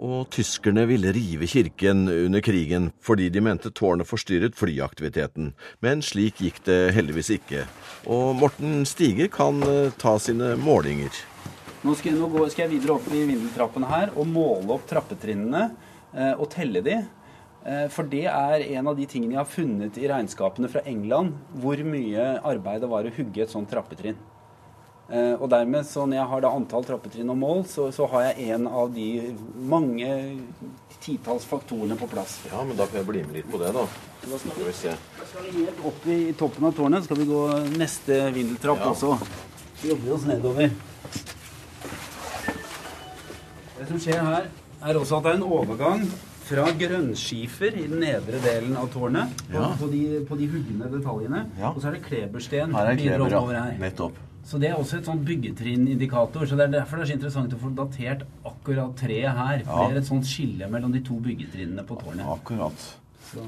Og 0.02 0.30
tyskerne 0.34 0.86
ville 0.90 1.12
rive 1.14 1.48
kirken 1.48 2.08
under 2.10 2.42
krigen 2.44 2.90
fordi 3.04 3.30
de 3.30 3.44
mente 3.46 3.72
tårnet 3.72 4.10
forstyrret 4.10 4.58
flyaktiviteten. 4.58 5.54
Men 5.86 6.02
slik 6.02 6.42
gikk 6.42 6.64
det 6.66 6.80
heldigvis 6.96 7.30
ikke. 7.38 7.68
Og 8.10 8.34
Morten 8.40 8.84
Stige 8.90 9.30
kan 9.32 9.62
eh, 9.68 9.94
ta 9.98 10.18
sine 10.20 10.56
målinger. 10.60 11.14
Nå 11.84 11.96
skal, 12.00 12.16
nå 12.16 12.30
gå, 12.32 12.46
skal 12.50 12.66
jeg 12.66 12.78
videre 12.78 12.96
opp 12.96 13.10
i 13.12 13.26
vindeltrappene 13.28 13.90
her 13.92 14.14
og 14.16 14.30
måle 14.32 14.72
opp 14.78 14.88
trappetrinnene 14.90 15.66
eh, 16.16 16.34
og 16.34 16.48
telle 16.54 16.84
de. 16.84 17.02
Eh, 17.64 17.88
for 17.94 18.10
det 18.10 18.26
er 18.32 18.66
en 18.74 18.90
av 18.92 18.98
de 18.98 19.08
tingene 19.08 19.38
jeg 19.38 19.44
har 19.44 19.52
funnet 19.52 20.00
i 20.00 20.08
regnskapene 20.10 20.72
fra 20.72 20.84
England, 20.90 21.36
hvor 21.64 21.80
mye 21.88 22.38
arbeid 22.44 22.84
det 22.84 22.92
var 22.92 23.08
å 23.08 23.14
hugge 23.18 23.46
et 23.46 23.54
sånt 23.54 23.72
trappetrinn. 23.72 24.20
Eh, 25.12 25.34
og 25.36 25.50
dermed, 25.52 25.84
så 25.84 26.06
når 26.08 26.18
jeg 26.22 26.30
har 26.32 26.44
da 26.46 26.52
antall 26.56 26.86
trappetrinn 26.88 27.32
og 27.34 27.38
mål, 27.38 27.66
så, 27.68 27.90
så, 27.92 28.08
har 28.14 28.30
jeg 28.30 28.54
en 28.56 28.70
av 28.72 28.94
de 28.96 29.08
mange 29.60 30.08
titalls 31.04 31.44
faktorene 31.50 31.98
på 32.00 32.08
plass. 32.08 32.38
Ja, 32.48 32.64
men 32.64 32.80
da 32.80 32.88
kan 32.88 33.02
jeg 33.02 33.10
bli 33.10 33.26
med 33.28 33.42
litt 33.42 33.52
på 33.52 33.60
det, 33.60 33.74
da. 33.76 33.84
Da 34.24 34.40
skal 34.40 34.64
vi, 34.64 34.76
se. 34.78 34.96
Skal 35.20 35.50
vi 35.50 35.66
helt 35.66 35.84
opp 35.92 36.08
i, 36.08 36.18
i, 36.30 36.34
toppen 36.40 36.70
av 36.70 36.76
tårnet. 36.78 37.04
skal 37.04 37.20
vi 37.20 37.28
gå 37.28 37.44
neste 37.76 38.20
vindeltrapp 38.32 38.86
ja. 38.86 38.94
også. 38.94 39.18
Så 39.82 39.92
jobber 39.92 40.08
vi 40.08 40.16
oss 40.16 40.28
nedover. 40.32 40.76
Det 43.76 43.90
som 43.90 44.00
skjer 44.00 44.22
her, 44.24 44.52
er 44.84 45.00
også 45.04 45.20
at 45.20 45.26
det 45.26 45.34
er 45.34 45.42
en 45.42 45.50
overgang 45.60 46.06
fra 46.44 46.68
grønnskifer 46.80 47.76
i 47.76 47.88
den 47.92 48.00
nedre 48.04 48.40
delen 48.44 48.76
av 48.80 48.88
tårnet 48.94 49.44
ja. 49.52 49.74
på, 49.80 49.88
de, 49.92 50.22
på 50.28 50.40
de 50.40 50.48
huggende 50.52 50.92
detaljene. 50.96 51.50
Ja. 51.60 51.74
Og 51.74 51.84
så 51.84 51.92
er 51.92 51.98
det 51.98 52.06
klebersten 52.08 52.76
her 52.76 52.94
er 52.94 53.00
kleber, 53.00 53.58
ja. 53.60 53.66
Nettopp. 53.84 54.30
Så 54.44 54.60
det 54.60 54.70
er 54.70 54.76
også 54.76 55.00
et 55.00 55.08
sånn 55.08 55.22
byggetrinnindikator. 55.24 56.46
Så 56.48 56.58
det 56.60 56.68
er 56.68 56.74
derfor 56.76 57.00
det 57.00 57.06
er 57.06 57.12
så 57.14 57.16
interessant 57.18 57.56
å 57.56 57.62
få 57.62 57.72
datert 57.78 58.26
akkurat 58.50 58.98
treet 59.00 59.38
her. 59.38 59.64
For 59.64 59.86
ja. 59.86 59.88
det 59.88 59.96
er 59.96 60.02
et 60.02 60.10
sånt 60.10 60.28
skille 60.28 60.68
mellom 60.72 60.92
de 60.96 61.02
to 61.06 61.20
byggetrinnene 61.24 61.86
på 61.88 61.98
tårnet. 62.02 62.28
Akkurat. 62.36 62.90
Så. 63.30 63.46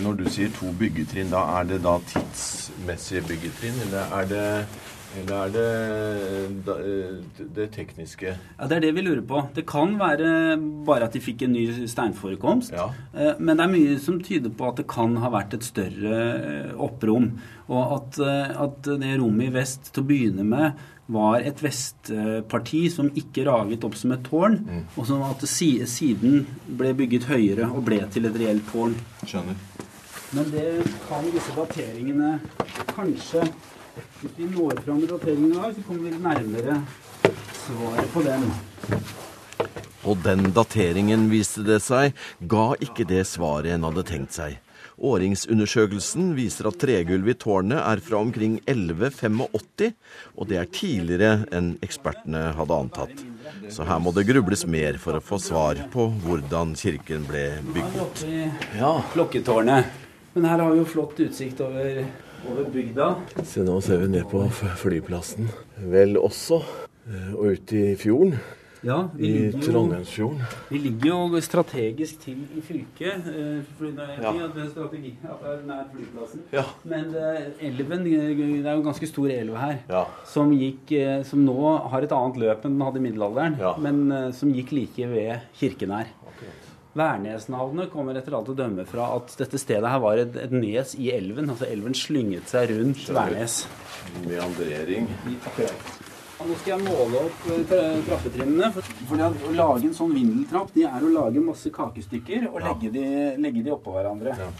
Når 0.00 0.22
du 0.22 0.24
sier 0.32 0.52
to 0.56 0.70
byggetrinn, 0.78 1.32
da 1.32 1.42
er 1.58 1.66
det 1.68 1.82
da 1.84 1.98
tidsmessige 2.12 3.26
byggetrinn, 3.28 3.82
eller 3.88 4.14
er 4.20 4.30
det 4.30 4.46
eller 5.20 5.34
er 5.44 5.50
det 6.66 7.48
det 7.56 7.66
tekniske? 7.74 8.34
Ja, 8.58 8.66
Det 8.66 8.76
er 8.76 8.84
det 8.86 8.92
vi 8.96 9.04
lurer 9.04 9.22
på. 9.26 9.42
Det 9.54 9.66
kan 9.68 9.98
være 10.00 10.56
bare 10.86 11.08
at 11.08 11.12
de 11.16 11.20
fikk 11.20 11.44
en 11.46 11.52
ny 11.52 11.86
steinforekomst. 11.86 12.72
Ja. 12.72 12.88
Eh, 13.12 13.34
men 13.38 13.56
det 13.56 13.66
er 13.66 13.74
mye 13.74 13.98
som 14.00 14.20
tyder 14.22 14.50
på 14.50 14.70
at 14.70 14.80
det 14.80 14.88
kan 14.90 15.16
ha 15.20 15.32
vært 15.32 15.54
et 15.58 15.66
større 15.66 16.22
eh, 16.32 16.72
opprom. 16.76 17.32
Og 17.68 17.96
at, 17.98 18.18
eh, 18.22 18.56
at 18.64 18.88
det 18.88 19.18
rommet 19.20 19.50
i 19.50 19.54
vest 19.54 19.92
til 19.92 20.04
å 20.04 20.08
begynne 20.08 20.46
med 20.48 20.80
var 21.12 21.42
et 21.44 21.58
vestparti 21.60 22.86
som 22.92 23.10
ikke 23.18 23.44
raget 23.44 23.84
opp 23.84 23.96
som 23.98 24.14
et 24.14 24.22
tårn, 24.24 24.54
mm. 24.64 24.84
og 24.96 25.06
som 25.08 25.24
at 25.26 25.42
siden 25.44 26.46
ble 26.78 26.94
bygget 26.96 27.26
høyere 27.28 27.68
og 27.68 27.82
ble 27.84 27.98
til 28.14 28.30
et 28.30 28.38
reelt 28.38 28.64
tårn. 28.70 28.94
Skjønner. 29.26 29.58
Men 30.32 30.48
det 30.54 30.86
kan 31.04 31.26
disse 31.28 31.52
dateringene 31.52 32.38
kanskje 32.94 33.42
hvis 33.94 34.36
vi 34.36 34.48
når 34.50 34.82
fram 34.84 35.00
med 35.02 35.10
dateringen 35.12 35.56
her, 35.58 35.72
så 35.74 35.86
kommer 35.86 36.08
vi 36.08 36.18
nærmere 36.22 36.80
svaret 37.62 38.12
på 38.14 38.24
den. 38.26 38.48
Og 40.02 40.18
den 40.24 40.48
dateringen, 40.54 41.28
viste 41.30 41.62
det 41.66 41.78
seg, 41.84 42.16
ga 42.50 42.72
ikke 42.82 43.06
det 43.08 43.22
svaret 43.30 43.74
en 43.76 43.86
hadde 43.86 44.06
tenkt 44.08 44.38
seg. 44.38 44.58
Åringsundersøkelsen 45.02 46.32
viser 46.36 46.68
at 46.68 46.78
tregulvet 46.78 47.34
i 47.34 47.40
tårnet 47.42 47.80
er 47.80 48.02
fra 48.04 48.20
omkring 48.22 48.58
1185, 48.70 49.94
og 50.36 50.50
det 50.50 50.58
er 50.60 50.72
tidligere 50.74 51.46
enn 51.54 51.72
ekspertene 51.82 52.50
hadde 52.58 52.78
antatt. 52.84 53.22
Så 53.72 53.86
her 53.88 54.02
må 54.02 54.12
det 54.14 54.28
grubles 54.28 54.66
mer 54.70 54.98
for 55.02 55.18
å 55.18 55.24
få 55.24 55.40
svar 55.42 55.80
på 55.92 56.06
hvordan 56.22 56.76
kirken 56.78 57.26
ble 57.26 57.46
bygget. 57.72 58.26
Ja, 58.78 58.94
klokketårnet. 59.14 59.98
Men 60.34 60.46
her 60.48 60.62
har 60.62 60.70
vi 60.70 60.80
jo 60.80 60.88
flott 60.88 61.18
utsikt 61.20 61.60
over 61.64 62.04
over 62.50 62.70
bygda. 62.72 63.12
Se, 63.44 63.62
nå 63.66 63.76
ser 63.84 64.02
vi 64.02 64.08
ned 64.16 64.26
på 64.30 64.42
flyplassen. 64.80 65.50
Vel 65.92 66.18
også. 66.20 66.62
Eh, 67.08 67.30
og 67.34 67.54
ut 67.54 67.72
i 67.74 67.92
fjorden. 67.98 68.36
Ja, 68.82 68.96
I 69.14 69.52
Trondheimsfjorden. 69.62 70.40
Vi 70.72 70.80
ligger 70.82 71.12
jo 71.12 71.40
strategisk 71.42 72.24
til 72.24 72.40
i 72.58 72.62
fylket. 72.66 73.28
For 73.78 73.92
det 73.94 74.08
er 74.16 74.24
ja. 74.24 74.32
Strategi, 74.72 75.12
at 75.22 75.44
det 75.44 75.52
er 75.52 75.60
nær 75.68 75.84
flyplassen. 75.92 76.42
Ja. 76.50 76.64
Men 76.82 77.14
eh, 77.14 77.68
elven, 77.68 78.02
det 78.08 78.16
er 78.24 78.72
jo 78.72 78.80
en 78.80 78.88
ganske 78.88 79.06
stor 79.06 79.30
elv 79.30 79.54
her, 79.60 79.76
ja. 79.90 80.02
som, 80.26 80.50
gikk, 80.58 80.90
som 81.28 81.44
nå 81.46 81.76
har 81.94 82.02
et 82.02 82.16
annet 82.16 82.42
løp 82.42 82.66
enn 82.66 82.74
den 82.74 82.82
hadde 82.88 82.98
i 82.98 83.06
middelalderen. 83.06 83.60
Men 83.86 84.34
som 84.34 84.50
gikk 84.50 84.74
like 84.74 85.12
ved 85.14 85.46
kirken 85.62 85.94
her. 85.94 86.10
Værnesnavnet 86.92 87.88
kommer 87.92 88.18
etter 88.20 88.34
alt 88.36 88.50
å 88.52 88.56
dømme 88.56 88.84
fra 88.84 89.06
at 89.16 89.32
dette 89.40 89.60
stedet 89.60 89.88
her 89.88 90.00
var 90.02 90.20
et, 90.20 90.34
et 90.36 90.52
nes 90.52 90.92
i 91.00 91.08
elven. 91.14 91.48
Altså 91.48 91.68
elven 91.70 91.96
slynget 91.96 92.52
seg 92.52 92.74
rundt 92.74 93.06
Værnes. 93.08 93.62
Meandrering. 94.26 95.08
Ja, 95.62 95.70
nå 96.44 96.56
skal 96.60 96.74
jeg 96.74 96.84
måle 96.84 97.22
opp 97.28 97.48
eh, 97.48 97.96
trappetrinnene. 98.08 98.68
For 99.08 99.24
Å 99.24 99.54
lage 99.56 99.88
en 99.88 99.96
sånn 99.96 100.12
vindeltrapp 100.16 100.74
det 100.76 100.84
er 100.90 101.06
å 101.06 101.12
lage 101.14 101.44
masse 101.44 101.72
kakestykker 101.72 102.50
og 102.50 102.60
legge 102.66 102.92
de, 102.92 103.06
legge 103.40 103.64
de 103.64 103.72
oppå 103.72 103.94
hverandre. 103.96 104.36
Ja. 104.36 104.50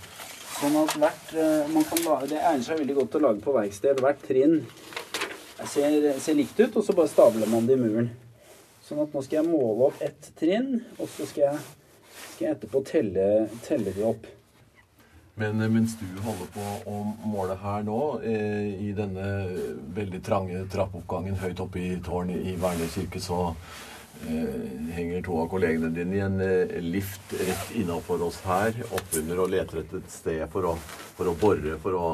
Sånn 0.56 0.78
at 0.78 0.96
hvert, 1.02 1.28
eh, 1.36 1.68
man 1.74 1.84
kan 1.90 2.00
lage, 2.06 2.30
Det 2.32 2.40
egner 2.40 2.64
seg 2.64 2.80
veldig 2.80 2.98
godt 3.02 3.18
å 3.18 3.24
lage 3.26 3.44
på 3.44 3.56
verksted. 3.58 4.00
Hvert 4.00 4.24
trinn 4.24 4.58
ser, 5.66 6.08
ser 6.22 6.38
likt 6.38 6.56
ut, 6.60 6.80
og 6.80 6.86
så 6.86 6.96
bare 6.96 7.12
stabler 7.12 7.50
man 7.50 7.68
det 7.68 7.76
i 7.76 7.82
muren. 7.82 8.12
Sånn 8.86 9.04
at 9.04 9.12
nå 9.12 9.20
skal 9.20 9.42
jeg 9.42 9.50
måle 9.52 9.90
opp 9.90 10.00
ett 10.00 10.32
trinn, 10.38 10.78
og 10.96 11.10
så 11.12 11.28
skal 11.28 11.48
jeg 11.50 11.81
skal 12.30 12.46
jeg 12.46 12.56
etterpå 12.56 12.84
telle, 12.88 13.26
telle 13.66 13.92
de 13.94 14.06
opp. 14.06 14.28
Men 15.40 15.60
eh, 15.60 15.70
mens 15.72 15.94
du 16.00 16.06
holder 16.24 16.50
på 16.52 16.66
å 16.92 16.98
måle 17.28 17.56
her 17.62 17.86
nå, 17.86 18.00
eh, 18.28 18.74
i 18.88 18.92
denne 18.96 19.28
veldig 19.96 20.20
trange 20.24 20.66
trappeoppgangen 20.72 21.40
høyt 21.40 21.62
oppe 21.64 21.80
i 21.80 21.94
tårnet 22.04 22.44
i 22.52 22.56
Værnes 22.60 22.98
kirke, 22.98 23.22
så 23.22 23.54
eh, 24.26 24.58
henger 24.96 25.24
to 25.24 25.38
av 25.40 25.48
kollegene 25.52 25.92
dine 25.96 26.18
i 26.18 26.24
en 26.26 26.36
eh, 26.44 26.76
lift 26.84 27.32
rett 27.40 27.72
innafor 27.80 28.26
oss 28.28 28.42
her, 28.44 28.76
oppunder 28.90 29.40
og 29.44 29.54
leter 29.54 29.82
etter 29.82 30.02
et 30.02 30.12
sted 30.12 30.44
for 30.52 30.72
å, 30.72 30.76
for 31.16 31.32
å 31.32 31.38
bore, 31.40 31.78
for 31.80 31.96
å, 31.96 32.10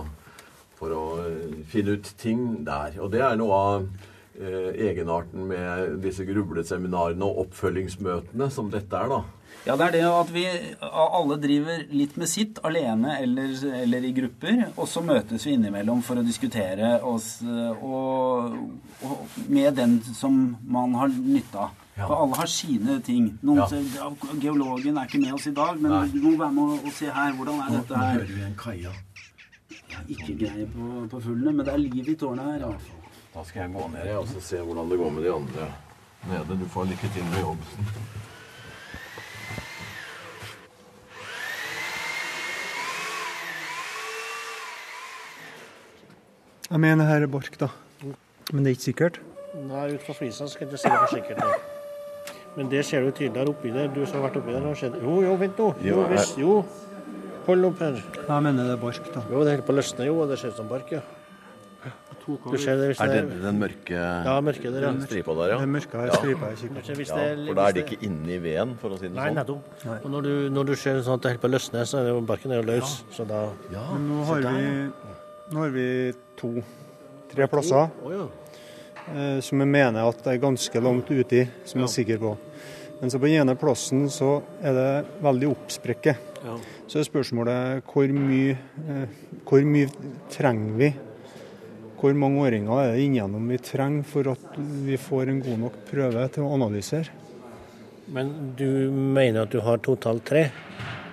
for 0.79 0.95
å 0.95 1.03
eh, 1.27 1.59
finne 1.73 1.99
ut 1.99 2.15
ting 2.23 2.47
der. 2.69 3.01
Og 3.03 3.11
det 3.15 3.25
er 3.27 3.41
noe 3.41 3.59
av 3.59 3.83
eh, 3.83 4.15
egenarten 4.39 5.49
med 5.51 5.99
disse 6.05 6.27
grubleseminarene 6.29 7.27
og 7.27 7.45
oppfølgingsmøtene 7.47 8.51
som 8.55 8.71
dette 8.73 8.97
er, 8.97 9.11
da. 9.11 9.25
Ja, 9.67 9.75
det 9.77 9.89
er 9.89 9.95
det 9.97 10.03
at 10.07 10.31
vi 10.33 10.45
alle 10.81 11.37
driver 11.43 11.83
litt 11.93 12.15
med 12.21 12.31
sitt, 12.31 12.61
alene 12.65 13.19
eller, 13.21 13.51
eller 13.83 14.07
i 14.07 14.13
grupper. 14.17 14.63
Og 14.77 14.87
så 14.89 15.03
møtes 15.05 15.45
vi 15.45 15.57
innimellom 15.57 16.01
for 16.07 16.21
å 16.21 16.25
diskutere 16.25 16.95
oss 17.05 17.41
og, 17.45 18.55
og 19.05 19.43
med 19.51 19.77
den 19.77 19.99
som 20.15 20.39
man 20.65 20.97
har 20.97 21.13
nytte 21.13 21.67
av. 21.67 21.85
Ja. 21.99 22.07
For 22.07 22.15
alle 22.15 22.39
har 22.39 22.51
sine 22.53 23.01
ting. 23.03 23.33
Noen 23.43 23.65
ja. 23.65 23.67
ser, 23.67 24.39
Geologen 24.39 25.01
er 25.01 25.09
ikke 25.09 25.21
med 25.25 25.35
oss 25.35 25.49
i 25.51 25.55
dag, 25.57 25.81
men 25.83 25.91
Nei. 25.91 26.05
du 26.15 26.21
må 26.23 26.37
være 26.39 26.55
med 26.55 26.77
og 26.79 26.93
se 26.95 27.11
her. 27.11 27.35
Hvordan 27.35 27.65
er 27.65 27.75
dette 27.75 27.99
her? 27.99 28.15
Nå 28.15 28.23
hører 28.23 28.37
vi 28.37 28.47
en 28.47 28.57
kaia. 28.63 28.95
ikke 30.07 30.39
greie 30.39 30.69
på, 30.71 30.93
på 31.11 31.25
fuglene, 31.27 31.57
men 31.59 31.67
det 31.67 31.75
er 31.75 31.83
liv 31.83 32.15
i 32.15 32.17
tårnet 32.21 32.53
her. 32.53 32.69
fall. 32.69 32.98
Da 33.35 33.45
skal 33.45 33.61
jeg 33.63 33.73
gå 33.75 33.89
ned 33.93 34.13
og 34.17 34.29
se 34.43 34.61
hvordan 34.65 34.91
det 34.91 34.99
går 34.99 35.11
med 35.11 35.23
de 35.27 35.33
andre 35.35 35.69
nede. 36.29 36.59
Du 36.63 36.69
får 36.69 36.85
lykke 36.91 37.11
til 37.15 37.25
med 37.33 37.41
jobben. 37.41 37.89
Jeg 46.71 46.81
mener 46.85 47.09
her 47.09 47.25
er 47.25 47.31
bark, 47.33 47.55
da. 47.61 47.69
Men 48.53 48.65
det 48.65 48.71
er 48.73 48.77
ikke 48.77 48.87
sikkert. 48.91 49.19
Nei, 49.59 49.87
ut 49.97 50.05
fra 50.05 50.15
flisa 50.17 50.47
skal 50.49 50.67
jeg 50.67 50.73
ikke 50.75 50.81
si 50.83 50.91
det 50.93 50.99
for 51.01 51.15
sikkert. 51.15 51.41
nei. 51.41 52.35
Men 52.59 52.69
det 52.73 52.83
ser 52.85 53.05
du 53.05 53.11
tydeligere 53.13 53.53
oppi 53.53 53.73
der. 53.73 53.89
Du 53.95 54.03
som 54.07 54.19
har 54.21 54.29
vært 54.29 54.41
oppi 54.43 54.53
der. 54.53 54.61
har 54.67 54.75
sett- 54.75 55.01
Jo, 55.03 55.21
jo, 55.23 55.35
vent 55.37 55.57
nå. 55.59 55.69
Jo, 55.83 55.95
Jo, 56.03 56.07
visst, 56.09 56.39
jo. 56.39 56.65
Hold 57.47 57.65
opp 57.65 57.79
her. 57.79 57.93
Jeg 58.29 58.43
mener 58.43 58.65
det 58.65 58.73
er 58.73 58.77
bark, 58.77 59.13
da. 59.15 59.21
Jo, 59.31 59.45
det 59.45 59.57
holder 59.57 59.63
på 59.63 59.73
å 59.73 59.77
løsne, 59.79 60.05
jo. 60.07 60.21
og 60.23 60.29
Det 60.29 60.39
ser 60.39 60.49
ut 60.49 60.57
som 60.57 60.69
bark, 60.69 60.91
ja. 60.93 61.01
Du 62.29 62.59
ser 62.61 62.77
det 62.77 62.91
hvis 62.91 62.99
Er 63.01 63.09
det 63.09 63.21
det 63.25 63.37
er 63.39 63.45
den 63.47 63.59
mørke 63.61 63.97
Ja, 63.97 64.35
mørke 64.45 64.71
der, 64.73 64.83
ja. 64.85 64.91
stripa 65.07 65.35
der, 65.39 65.53
ja? 65.55 65.57
Det 65.57 65.65
er 65.65 65.71
mørke 65.73 66.03
ja. 66.05 66.17
stripa 66.19 66.51
jeg 66.51 66.59
kikker. 66.61 66.89
Ja? 67.09 67.21
er- 67.25 67.47
For 67.47 67.55
da 67.55 67.69
er 67.69 67.73
det 67.73 67.85
ikke 67.87 67.99
inni 68.05 68.37
veden, 68.43 68.75
for 68.81 68.91
å 68.91 68.99
si 68.99 69.09
det 69.09 69.15
Nei, 69.17 69.29
sånn. 69.31 69.39
nettopp. 69.39 69.87
Og 70.05 70.11
når 70.13 70.23
du, 70.27 70.33
når 70.53 70.67
du 70.67 70.75
ser 70.77 71.01
sånn 71.07 71.15
at 71.17 71.23
det 71.23 71.31
holder 71.33 71.41
på 71.41 71.49
å 71.49 71.55
løsne, 71.55 71.87
så 71.89 71.99
er 71.99 72.03
det 72.05 72.13
jo 72.13 72.21
barken 72.29 72.53
er 72.53 72.61
jo 72.61 72.67
løs. 72.69 72.99
Så 73.17 73.27
da 73.29 73.47
Men 73.73 74.09
nå 74.11 74.25
har 74.29 74.45
vi, 74.45 74.91
nå 75.55 75.65
har 75.65 75.71
vi 75.71 75.87
to, 76.37 76.53
tre 77.33 77.49
plasser 77.49 77.89
oh, 78.05 78.13
ja. 78.13 78.29
eh, 79.15 79.41
som 79.41 79.59
jeg 79.65 79.69
mener 79.73 80.05
at 80.09 80.21
det 80.25 80.35
er 80.37 80.45
ganske 80.45 80.85
langt 80.85 81.09
uti, 81.09 81.47
som 81.65 81.81
jeg 81.81 81.89
er 81.89 81.95
sikker 81.97 82.19
på. 82.19 82.37
Men 83.01 83.11
så 83.11 83.19
på 83.23 83.29
den 83.31 83.41
ene 83.41 83.55
plassen 83.57 84.09
så 84.11 84.43
er 84.61 84.75
det 84.75 84.89
veldig 85.23 85.49
oppsprekke. 85.55 86.17
Ja. 86.45 86.57
Så 86.89 86.99
er 87.01 87.09
spørsmålet 87.09 87.85
hvor 87.89 88.09
mye, 88.13 88.57
eh, 88.85 89.07
hvor 89.49 89.65
mye 89.65 89.89
trenger 90.29 90.77
vi? 90.77 90.95
Hvor 91.99 92.15
mange 92.15 92.45
åringer 92.47 92.79
er 92.79 92.93
det 92.95 93.07
inngjennom 93.09 93.49
vi 93.51 93.57
trenger 93.59 94.05
for 94.07 94.31
at 94.31 94.59
vi 94.87 94.97
får 95.03 95.33
en 95.33 95.41
god 95.43 95.59
nok 95.65 95.79
prøve 95.89 96.27
til 96.31 96.47
å 96.47 96.53
analysere? 96.55 97.11
Men 98.15 98.55
du 98.57 98.89
mener 98.95 99.43
at 99.43 99.53
du 99.53 99.59
har 99.67 99.83
totalt 99.83 100.23
tre? 100.29 100.45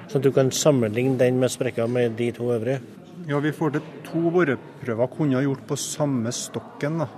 Så 0.08 0.22
du 0.22 0.30
kan 0.32 0.54
sammenligne 0.54 1.18
den 1.18 1.42
med 1.42 1.50
sprekka 1.52 1.88
med 1.90 2.14
de 2.20 2.30
to 2.38 2.52
øvrige? 2.54 2.84
Ja, 3.26 3.40
vi 3.42 3.52
får 3.52 3.74
til 3.74 3.88
to 4.06 4.30
boreprøver 4.30 5.10
kunne 5.10 5.40
ha 5.40 5.42
gjort 5.42 5.66
på 5.68 5.76
samme 5.82 6.32
stokken. 6.32 7.02
da. 7.02 7.10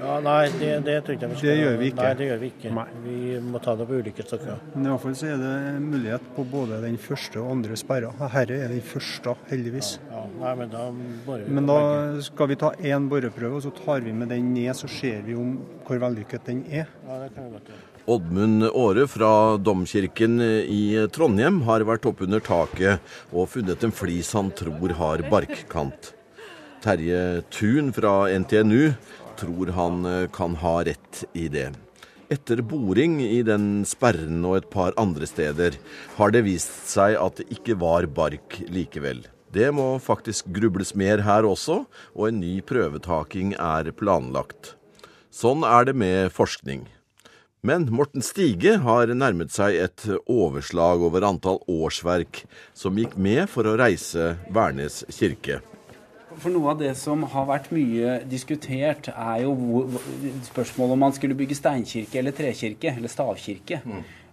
Ja, 0.00 0.16
Nei, 0.24 0.48
det, 0.58 0.70
det 0.86 0.96
tror 1.04 1.14
jeg 1.14 1.20
ikke 1.20 1.30
vi 1.30 1.38
skal 1.38 1.48
Det 1.48 1.54
gjør 1.58 1.78
vi 1.80 1.88
ikke. 1.90 2.02
Nei, 2.02 2.14
det 2.18 2.28
gjør 2.28 2.40
vi 2.42 2.50
ikke. 2.52 2.72
Nei. 2.74 2.86
Vi 3.04 3.38
må 3.44 3.60
ta 3.64 3.74
det 3.78 3.86
på 3.88 4.00
ulike 4.02 4.26
stokker. 4.26 4.60
Men 4.74 4.90
iallfall 4.90 5.16
så 5.18 5.30
er 5.32 5.40
det 5.40 5.54
mulighet 5.84 6.28
på 6.36 6.44
både 6.50 6.80
den 6.84 6.98
første 7.00 7.40
og 7.42 7.52
andre 7.54 7.78
sperra. 7.80 8.12
Herre 8.34 8.60
er 8.66 8.74
den 8.74 8.84
første, 8.84 9.36
heldigvis. 9.50 9.94
Ja, 10.10 10.26
nei, 10.40 10.52
men 10.60 10.74
da 10.74 10.84
borer 11.26 11.46
vi 11.46 11.56
Men 11.56 11.70
da 11.70 11.78
skal 12.26 12.52
vi 12.52 12.58
ta 12.60 12.74
én 12.82 13.08
boreprøve, 13.10 13.60
og 13.60 13.66
så 13.66 13.72
tar 13.78 14.04
vi 14.04 14.14
med 14.16 14.32
den 14.34 14.52
ned, 14.56 14.74
så 14.78 14.90
ser 14.90 15.24
vi 15.26 15.38
om 15.38 15.56
hvor 15.86 16.02
vellykket 16.02 16.48
den 16.50 16.64
er. 16.70 16.88
Ja, 17.06 17.20
det 17.22 17.32
kan 17.36 17.48
vi 17.48 17.58
godt 17.58 17.72
gjøre. 17.72 17.82
Oddmund 18.04 18.66
Aare 18.68 19.06
fra 19.08 19.30
Domkirken 19.56 20.36
i 20.44 21.06
Trondheim 21.08 21.62
har 21.64 21.86
vært 21.88 22.04
oppunder 22.10 22.42
taket 22.44 23.00
og 23.32 23.48
funnet 23.48 23.86
en 23.86 23.94
flis 23.96 24.34
han 24.36 24.50
tror 24.52 24.92
har 24.98 25.24
barkkant. 25.32 26.10
Terje 26.84 27.40
Thun 27.48 27.94
fra 27.96 28.26
NTNU 28.28 28.92
tror 29.40 29.72
han 29.76 30.04
eh, 30.08 30.28
kan 30.32 30.56
ha 30.62 30.78
rett 30.86 31.24
i 31.32 31.48
det. 31.52 31.72
Etter 32.32 32.62
boring 32.64 33.18
i 33.22 33.42
den 33.46 33.84
sperren 33.86 34.40
og 34.48 34.56
et 34.58 34.70
par 34.72 34.96
andre 35.00 35.28
steder 35.28 35.76
har 36.16 36.32
det 36.34 36.46
vist 36.46 36.88
seg 36.90 37.18
at 37.20 37.38
det 37.40 37.50
ikke 37.58 37.76
var 37.82 38.08
bark 38.08 38.58
likevel. 38.72 39.26
Det 39.54 39.68
må 39.76 40.00
faktisk 40.02 40.48
grubles 40.56 40.96
mer 40.98 41.22
her 41.22 41.46
også, 41.46 41.84
og 42.16 42.24
en 42.26 42.40
ny 42.42 42.56
prøvetaking 42.66 43.54
er 43.54 43.92
planlagt. 43.94 44.74
Sånn 45.30 45.62
er 45.66 45.86
det 45.86 45.94
med 45.98 46.32
forskning. 46.34 46.88
Men 47.64 47.86
Morten 47.94 48.24
Stige 48.24 48.74
har 48.84 49.08
nærmet 49.14 49.54
seg 49.54 49.78
et 49.80 50.02
overslag 50.28 51.04
over 51.06 51.24
antall 51.24 51.62
årsverk 51.70 52.42
som 52.76 52.98
gikk 53.00 53.14
med 53.16 53.46
for 53.48 53.64
å 53.64 53.78
reise 53.80 54.34
Værnes 54.52 55.00
kirke. 55.08 55.62
For 56.38 56.50
noe 56.54 56.70
av 56.74 56.78
det 56.80 56.92
som 57.00 57.22
har 57.34 57.46
vært 57.48 57.70
mye 57.74 58.18
diskutert, 58.30 59.08
er 59.14 59.42
jo 59.44 59.54
hvor, 59.58 60.00
spørsmålet 60.50 60.96
om 60.96 61.02
man 61.06 61.12
skulle 61.16 61.36
bygge 61.38 61.56
steinkirke 61.58 62.18
eller 62.20 62.32
trekirke, 62.36 62.92
eller 62.96 63.08
stavkirke. 63.12 63.80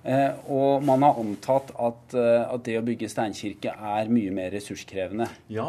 Eh, 0.03 0.31
og 0.49 0.81
man 0.87 1.03
har 1.05 1.19
antatt 1.21 1.69
at, 1.77 2.15
eh, 2.17 2.53
at 2.53 2.63
det 2.65 2.79
å 2.79 2.85
bygge 2.85 3.09
steinkirke 3.11 3.73
er 3.75 4.09
mye 4.09 4.31
mer 4.33 4.49
ressurskrevende. 4.55 5.27
Ja. 5.53 5.67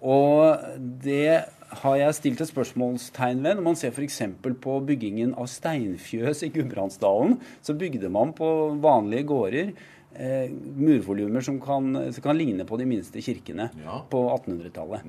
Og 0.00 0.62
det 1.04 1.44
har 1.82 1.96
jeg 1.98 2.14
stilt 2.14 2.40
et 2.40 2.48
spørsmålstegn 2.48 3.42
ved. 3.42 3.56
Når 3.58 3.64
man 3.66 3.76
ser 3.76 3.90
f.eks. 3.92 4.22
på 4.62 4.78
byggingen 4.86 5.34
av 5.34 5.48
steinfjøs 5.50 6.44
i 6.46 6.52
Gudbrandsdalen, 6.54 7.38
så 7.64 7.74
bygde 7.76 8.08
man 8.12 8.32
på 8.38 8.48
vanlige 8.80 9.26
gårder 9.28 9.72
eh, 10.16 10.48
murvolumer 10.76 11.44
som 11.44 11.58
kan, 11.60 11.90
som 12.12 12.22
kan 12.24 12.38
ligne 12.38 12.64
på 12.64 12.78
de 12.80 12.86
minste 12.88 13.20
kirkene 13.20 13.68
Ja. 13.84 14.00
på 14.08 14.22
1800-tallet. 14.38 15.04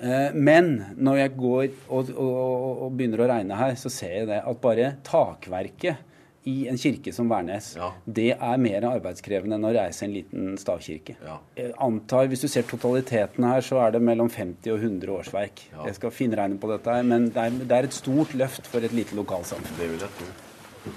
Eh, 0.00 0.32
Men 0.34 0.94
når 0.96 1.16
jeg 1.22 1.36
går 1.36 1.68
og, 1.88 2.10
og, 2.16 2.82
og 2.86 2.96
begynner 2.96 3.24
å 3.24 3.30
regne 3.30 3.58
her, 3.60 3.76
så 3.78 3.92
ser 3.92 4.18
jeg 4.20 4.26
det 4.32 4.42
at 4.42 4.60
bare 4.60 4.96
takverket 5.06 6.10
i 6.44 6.66
en 6.68 6.76
kirke 6.76 7.12
som 7.14 7.28
Værnes, 7.30 7.70
Ja. 7.78 7.86
det 8.04 8.34
er 8.36 8.58
mer 8.60 8.84
arbeidskrevende 8.84 9.56
enn 9.56 9.64
å 9.64 9.72
reise 9.72 10.04
en 10.04 10.12
liten 10.12 10.58
stavkirke. 10.60 11.14
Ja. 11.24 11.38
Jeg 11.56 11.72
antar, 11.80 12.26
Hvis 12.28 12.42
du 12.44 12.48
ser 12.48 12.66
totaliteten 12.68 13.44
her, 13.48 13.60
så 13.64 13.80
er 13.80 13.92
det 13.92 14.02
mellom 14.02 14.28
50 14.28 14.70
og 14.74 14.78
100 14.82 15.08
årsverk. 15.14 15.62
Ja. 15.72 15.86
Jeg 15.86 15.94
skal 15.94 16.10
finregne 16.10 16.58
på 16.60 16.68
dette, 16.68 16.84
her, 16.90 17.02
men 17.02 17.30
det 17.30 17.36
er, 17.46 17.50
det 17.64 17.72
er 17.72 17.88
et 17.88 17.96
stort 17.96 18.34
løft 18.36 18.66
for 18.66 18.84
et 18.84 18.92
lite 18.92 19.16
lokalsamfunn. 19.16 19.78
Det 19.78 19.88
vil 19.88 20.04
jeg 20.04 20.10
tro. 20.18 20.26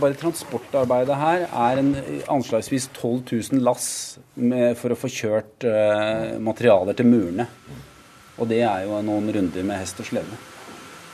Bare 0.02 0.20
transportarbeidet 0.20 1.16
her 1.16 1.46
er 1.48 1.80
en 1.80 1.94
anslagsvis 2.28 2.90
12 2.92 3.24
000 3.54 3.64
lass 3.64 4.20
med, 4.36 4.76
for 4.76 4.92
å 4.92 5.00
få 5.00 5.08
kjørt 5.08 5.64
uh, 5.64 6.36
materialer 6.44 6.98
til 6.98 7.08
murene. 7.08 7.48
Og 8.38 8.50
det 8.52 8.62
er 8.66 8.86
jo 8.86 9.02
noen 9.06 9.32
runder 9.34 9.66
med 9.66 9.82
hest 9.82 10.00
og 10.04 10.10
slede. 10.12 10.40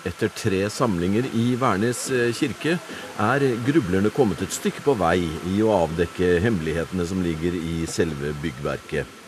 Etter 0.04 0.28
tre 0.36 0.66
samlinger 0.68 1.30
i 1.40 1.54
Værnes 1.56 2.10
eh, 2.12 2.34
kirke 2.36 2.76
er 3.24 3.46
grublerne 3.64 4.12
kommet 4.12 4.44
et 4.44 4.52
stykke 4.52 4.84
på 4.84 4.98
vei 5.00 5.22
i 5.48 5.62
å 5.64 5.72
avdekke 5.86 6.42
hemmelighetene 6.44 7.08
som 7.08 7.24
ligger 7.24 7.56
i 7.56 7.86
selve 7.88 8.34
byggverket. 8.44 9.23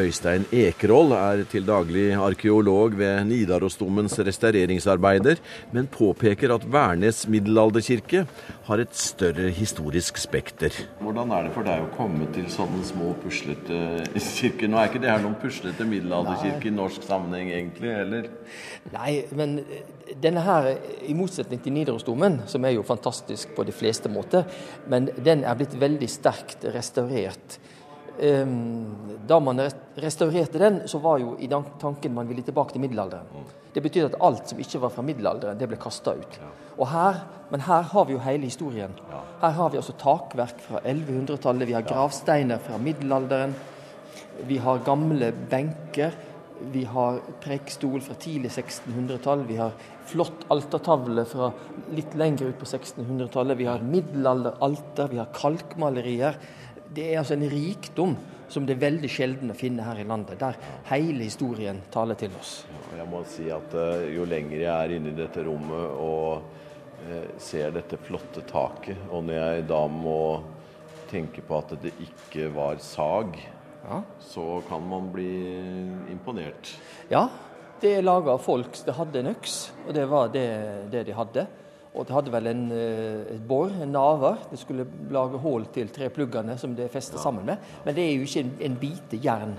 Øystein 0.00 0.44
Ekerhold 0.54 1.12
er 1.16 1.42
til 1.50 1.66
daglig 1.68 2.12
arkeolog 2.16 2.94
ved 2.98 3.24
Nidarosdomens 3.28 4.16
restaureringsarbeider, 4.18 5.40
men 5.72 5.88
påpeker 5.90 6.54
at 6.54 6.64
Værnes 6.72 7.26
middelalderkirke 7.28 8.24
har 8.68 8.82
et 8.82 8.94
større 8.96 9.50
historisk 9.54 10.18
spekter. 10.20 10.74
Hvordan 11.00 11.34
er 11.36 11.48
det 11.48 11.54
for 11.56 11.68
deg 11.68 11.84
å 11.84 11.90
komme 11.96 12.28
til 12.34 12.46
sånne 12.52 12.84
små 12.88 13.12
puslete 13.22 13.80
kirker? 14.14 14.70
Nå 14.70 14.80
er 14.80 14.90
ikke 14.90 15.02
det 15.02 15.12
her 15.12 15.24
noen 15.24 15.38
puslete 15.42 15.88
middelalderkirke 15.88 16.70
i 16.70 16.74
norsk 16.74 17.04
sammenheng 17.04 17.52
egentlig, 17.52 17.92
eller? 18.04 18.30
Nei, 18.94 19.12
men 19.36 19.58
denne 20.22 20.44
her, 20.46 20.70
i 21.06 21.16
motsetning 21.16 21.60
til 21.60 21.76
Nidarosdomen, 21.76 22.42
som 22.50 22.64
er 22.64 22.76
jo 22.78 22.86
fantastisk 22.86 23.52
på 23.56 23.66
de 23.68 23.74
fleste 23.74 24.12
måter, 24.12 24.48
men 24.88 25.10
den 25.20 25.44
er 25.44 25.60
blitt 25.60 25.76
veldig 25.80 26.08
sterkt 26.10 26.64
restaurert. 26.74 27.60
Ehm, 28.18 29.18
Da 29.26 29.38
man 29.38 29.60
restaurerte 29.94 30.58
den, 30.58 30.80
så 30.88 30.98
var 30.98 31.18
jo 31.18 31.36
i 31.38 31.46
tanken 31.80 32.14
man 32.14 32.26
ville 32.26 32.42
tilbake 32.42 32.72
til 32.72 32.80
middelalderen. 32.80 33.26
Det 33.74 33.82
betyr 33.82 34.06
at 34.06 34.16
alt 34.20 34.48
som 34.48 34.58
ikke 34.58 34.80
var 34.80 34.90
fra 34.90 35.02
middelalderen, 35.02 35.58
det 35.58 35.68
ble 35.68 35.76
kasta 35.76 36.14
ut. 36.18 36.40
Her, 36.78 37.20
Men 37.50 37.60
her 37.60 37.82
har 37.82 38.04
vi 38.04 38.12
jo 38.12 38.18
hele 38.18 38.44
historien. 38.44 38.90
Her 39.40 39.50
har 39.50 39.70
vi 39.70 39.76
altså 39.76 39.92
takverk 39.92 40.60
fra 40.60 40.80
1100-tallet, 40.84 41.66
vi 41.66 41.72
har 41.72 41.82
gravsteiner 41.82 42.58
fra 42.58 42.78
middelalderen. 42.78 43.54
Vi 44.46 44.56
har 44.56 44.78
gamle 44.78 45.32
benker. 45.50 46.12
Vi 46.72 46.84
har 46.84 47.20
prekestol 47.40 48.00
fra 48.00 48.14
tidlig 48.14 48.50
1600-tall. 48.50 49.44
Vi 49.48 49.56
har 49.56 49.72
flott 50.10 50.44
altertavle 50.52 51.24
fra 51.24 51.52
litt 51.96 52.14
lenger 52.14 52.50
ut 52.50 52.58
på 52.60 52.68
1600-tallet. 52.68 53.56
Vi 53.56 53.64
har 53.64 53.80
middelalderalter, 53.80 55.08
vi 55.08 55.18
har 55.22 55.30
kalkmalerier. 55.34 56.36
Det 56.94 57.06
er 57.12 57.20
altså 57.20 57.36
en 57.36 57.46
rikdom 57.50 58.16
som 58.50 58.64
det 58.66 58.74
er 58.74 58.80
veldig 58.82 59.08
sjelden 59.10 59.52
å 59.52 59.54
finne 59.54 59.84
her 59.86 60.00
i 60.02 60.06
landet, 60.08 60.40
der 60.40 60.56
hele 60.90 61.22
historien 61.22 61.78
taler 61.94 62.18
til 62.18 62.32
oss. 62.40 62.64
Jeg 62.96 63.06
må 63.06 63.20
si 63.30 63.46
at 63.54 63.76
eh, 63.78 64.08
jo 64.16 64.24
lenger 64.26 64.58
jeg 64.64 64.72
er 64.74 64.94
inne 64.96 65.12
i 65.12 65.18
dette 65.20 65.44
rommet 65.46 66.00
og 66.02 67.04
eh, 67.06 67.28
ser 67.38 67.70
dette 67.76 67.98
flotte 68.02 68.42
taket, 68.50 68.98
og 69.10 69.22
når 69.28 69.38
jeg 69.38 69.68
da 69.70 69.84
må 69.86 70.16
tenke 71.10 71.42
på 71.46 71.60
at 71.62 71.76
det 71.82 71.94
ikke 72.02 72.50
var 72.54 72.82
sag, 72.82 73.38
Ja. 73.80 74.02
så 74.20 74.60
kan 74.68 74.82
man 74.86 75.06
bli 75.14 75.30
imponert. 76.12 76.74
Ja, 77.08 77.28
det 77.80 77.94
er 77.96 78.02
laga 78.04 78.34
av 78.34 78.42
folk 78.44 78.74
som 78.76 78.92
hadde 78.98 79.22
en 79.22 79.30
øks, 79.30 79.54
og 79.86 79.94
det 79.96 80.04
var 80.10 80.28
det, 80.34 80.44
det 80.92 81.06
de 81.06 81.14
hadde. 81.16 81.46
Og 81.90 82.06
det 82.06 82.14
hadde 82.14 82.32
vel 82.32 82.46
en, 82.46 82.66
eh, 82.72 83.34
et 83.34 83.46
bor, 83.46 83.70
en 83.70 83.92
naver. 83.92 84.44
Det 84.50 84.58
skulle 84.58 84.86
lage 85.10 85.40
hull 85.42 85.66
til 85.74 85.88
tre 85.90 86.08
pluggene 86.08 86.56
som 86.58 86.74
det 86.74 86.84
er 86.86 86.92
festet 86.92 87.18
sammen 87.20 87.44
med. 87.44 87.58
Men 87.84 87.94
det 87.94 88.04
er 88.04 88.14
jo 88.14 88.28
ikke 88.28 88.44
en, 88.44 88.52
en 88.68 88.76
bite 88.78 89.18
jern 89.24 89.56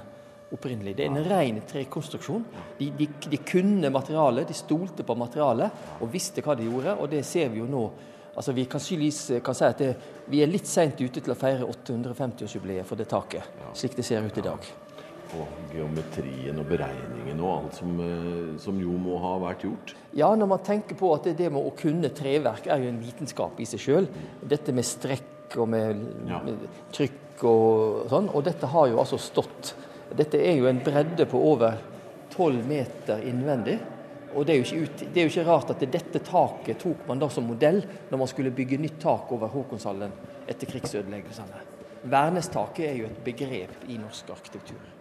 opprinnelig. 0.52 0.96
Det 0.98 1.06
er 1.06 1.12
en 1.12 1.30
ren 1.30 1.62
trekonstruksjon. 1.68 2.46
De, 2.80 2.90
de, 2.98 3.08
de 3.32 3.38
kunne 3.38 3.92
materialet, 3.92 4.48
de 4.48 4.56
stolte 4.56 5.04
på 5.04 5.16
materialet 5.16 6.00
og 6.00 6.12
visste 6.12 6.44
hva 6.44 6.56
de 6.56 6.68
gjorde, 6.68 6.96
og 7.00 7.12
det 7.12 7.24
ser 7.28 7.52
vi 7.52 7.60
jo 7.60 7.68
nå. 7.68 7.86
Altså 8.32 8.54
Vi 8.56 8.64
kan, 8.66 8.80
kan 9.44 9.56
si 9.56 9.66
at 9.68 9.80
det, 9.80 9.92
vi 10.32 10.40
er 10.42 10.48
litt 10.48 10.68
seint 10.68 11.00
ute 11.02 11.20
til 11.20 11.34
å 11.34 11.36
feire 11.36 11.68
850-årsjubileet 11.68 12.88
for 12.88 13.00
det 13.00 13.10
taket, 13.12 13.44
slik 13.76 13.98
det 13.98 14.08
ser 14.08 14.24
ut 14.24 14.38
i 14.40 14.46
dag. 14.46 14.72
Og 15.32 15.72
geometrien 15.72 16.58
og 16.60 16.66
beregningen 16.68 17.40
og 17.40 17.52
alt 17.54 17.78
som, 17.80 17.92
eh, 18.04 18.56
som, 18.60 18.80
jo 18.84 18.98
må 19.00 19.20
ha 19.24 19.38
vært 19.46 19.64
gjort? 19.64 19.94
Ja, 20.18 20.34
når 20.36 20.50
man 20.52 20.64
tenker 20.66 20.98
på 21.00 21.14
at 21.16 21.30
det, 21.30 21.38
det 21.40 21.52
med 21.54 21.64
å 21.64 21.72
kunne 21.78 22.12
treverk 22.16 22.68
er 22.68 22.84
jo 22.84 22.90
en 22.92 23.00
vitenskap 23.00 23.62
i 23.64 23.68
seg 23.70 23.80
sjøl. 23.80 24.10
Dette 24.44 24.76
med 24.76 24.88
strekk 24.88 25.56
og 25.62 25.70
med, 25.72 26.04
ja. 26.28 26.42
med 26.44 26.66
trykk 26.92 27.46
og 27.48 28.12
sånn. 28.12 28.28
Og 28.36 28.44
dette 28.48 28.68
har 28.74 28.92
jo 28.92 29.00
altså 29.04 29.20
stått 29.22 29.76
Dette 30.12 30.36
er 30.44 30.58
jo 30.60 30.66
en 30.68 30.82
bredde 30.84 31.24
på 31.32 31.40
over 31.40 31.78
12 32.34 32.66
meter 32.68 33.22
innvendig. 33.24 33.78
Og 34.36 34.44
det 34.48 34.58
er, 34.58 34.74
ut, 34.84 35.04
det 35.04 35.22
er, 35.22 35.28
jo 35.28 35.32
ikke 35.32 35.48
rart 35.48 35.72
at 35.72 35.84
dette 35.92 36.20
taket 36.24 36.80
tok 36.84 37.06
man 37.08 37.20
da 37.20 37.28
som 37.32 37.48
modell 37.48 37.82
når 38.10 38.20
man 38.20 38.32
skulle 38.32 38.52
bygge 38.56 38.80
nytt 38.80 39.00
tak 39.04 39.32
over 39.36 39.52
Håkonshallen 39.52 40.12
etter 40.52 40.68
krigsødeleggelsene. 40.68 41.64
Vernestaket 42.12 42.88
er 42.88 43.00
jo 43.00 43.08
et 43.08 43.24
begrep 43.24 43.88
i 43.92 44.00
norsk 44.02 44.32
arkitektur. 44.36 45.01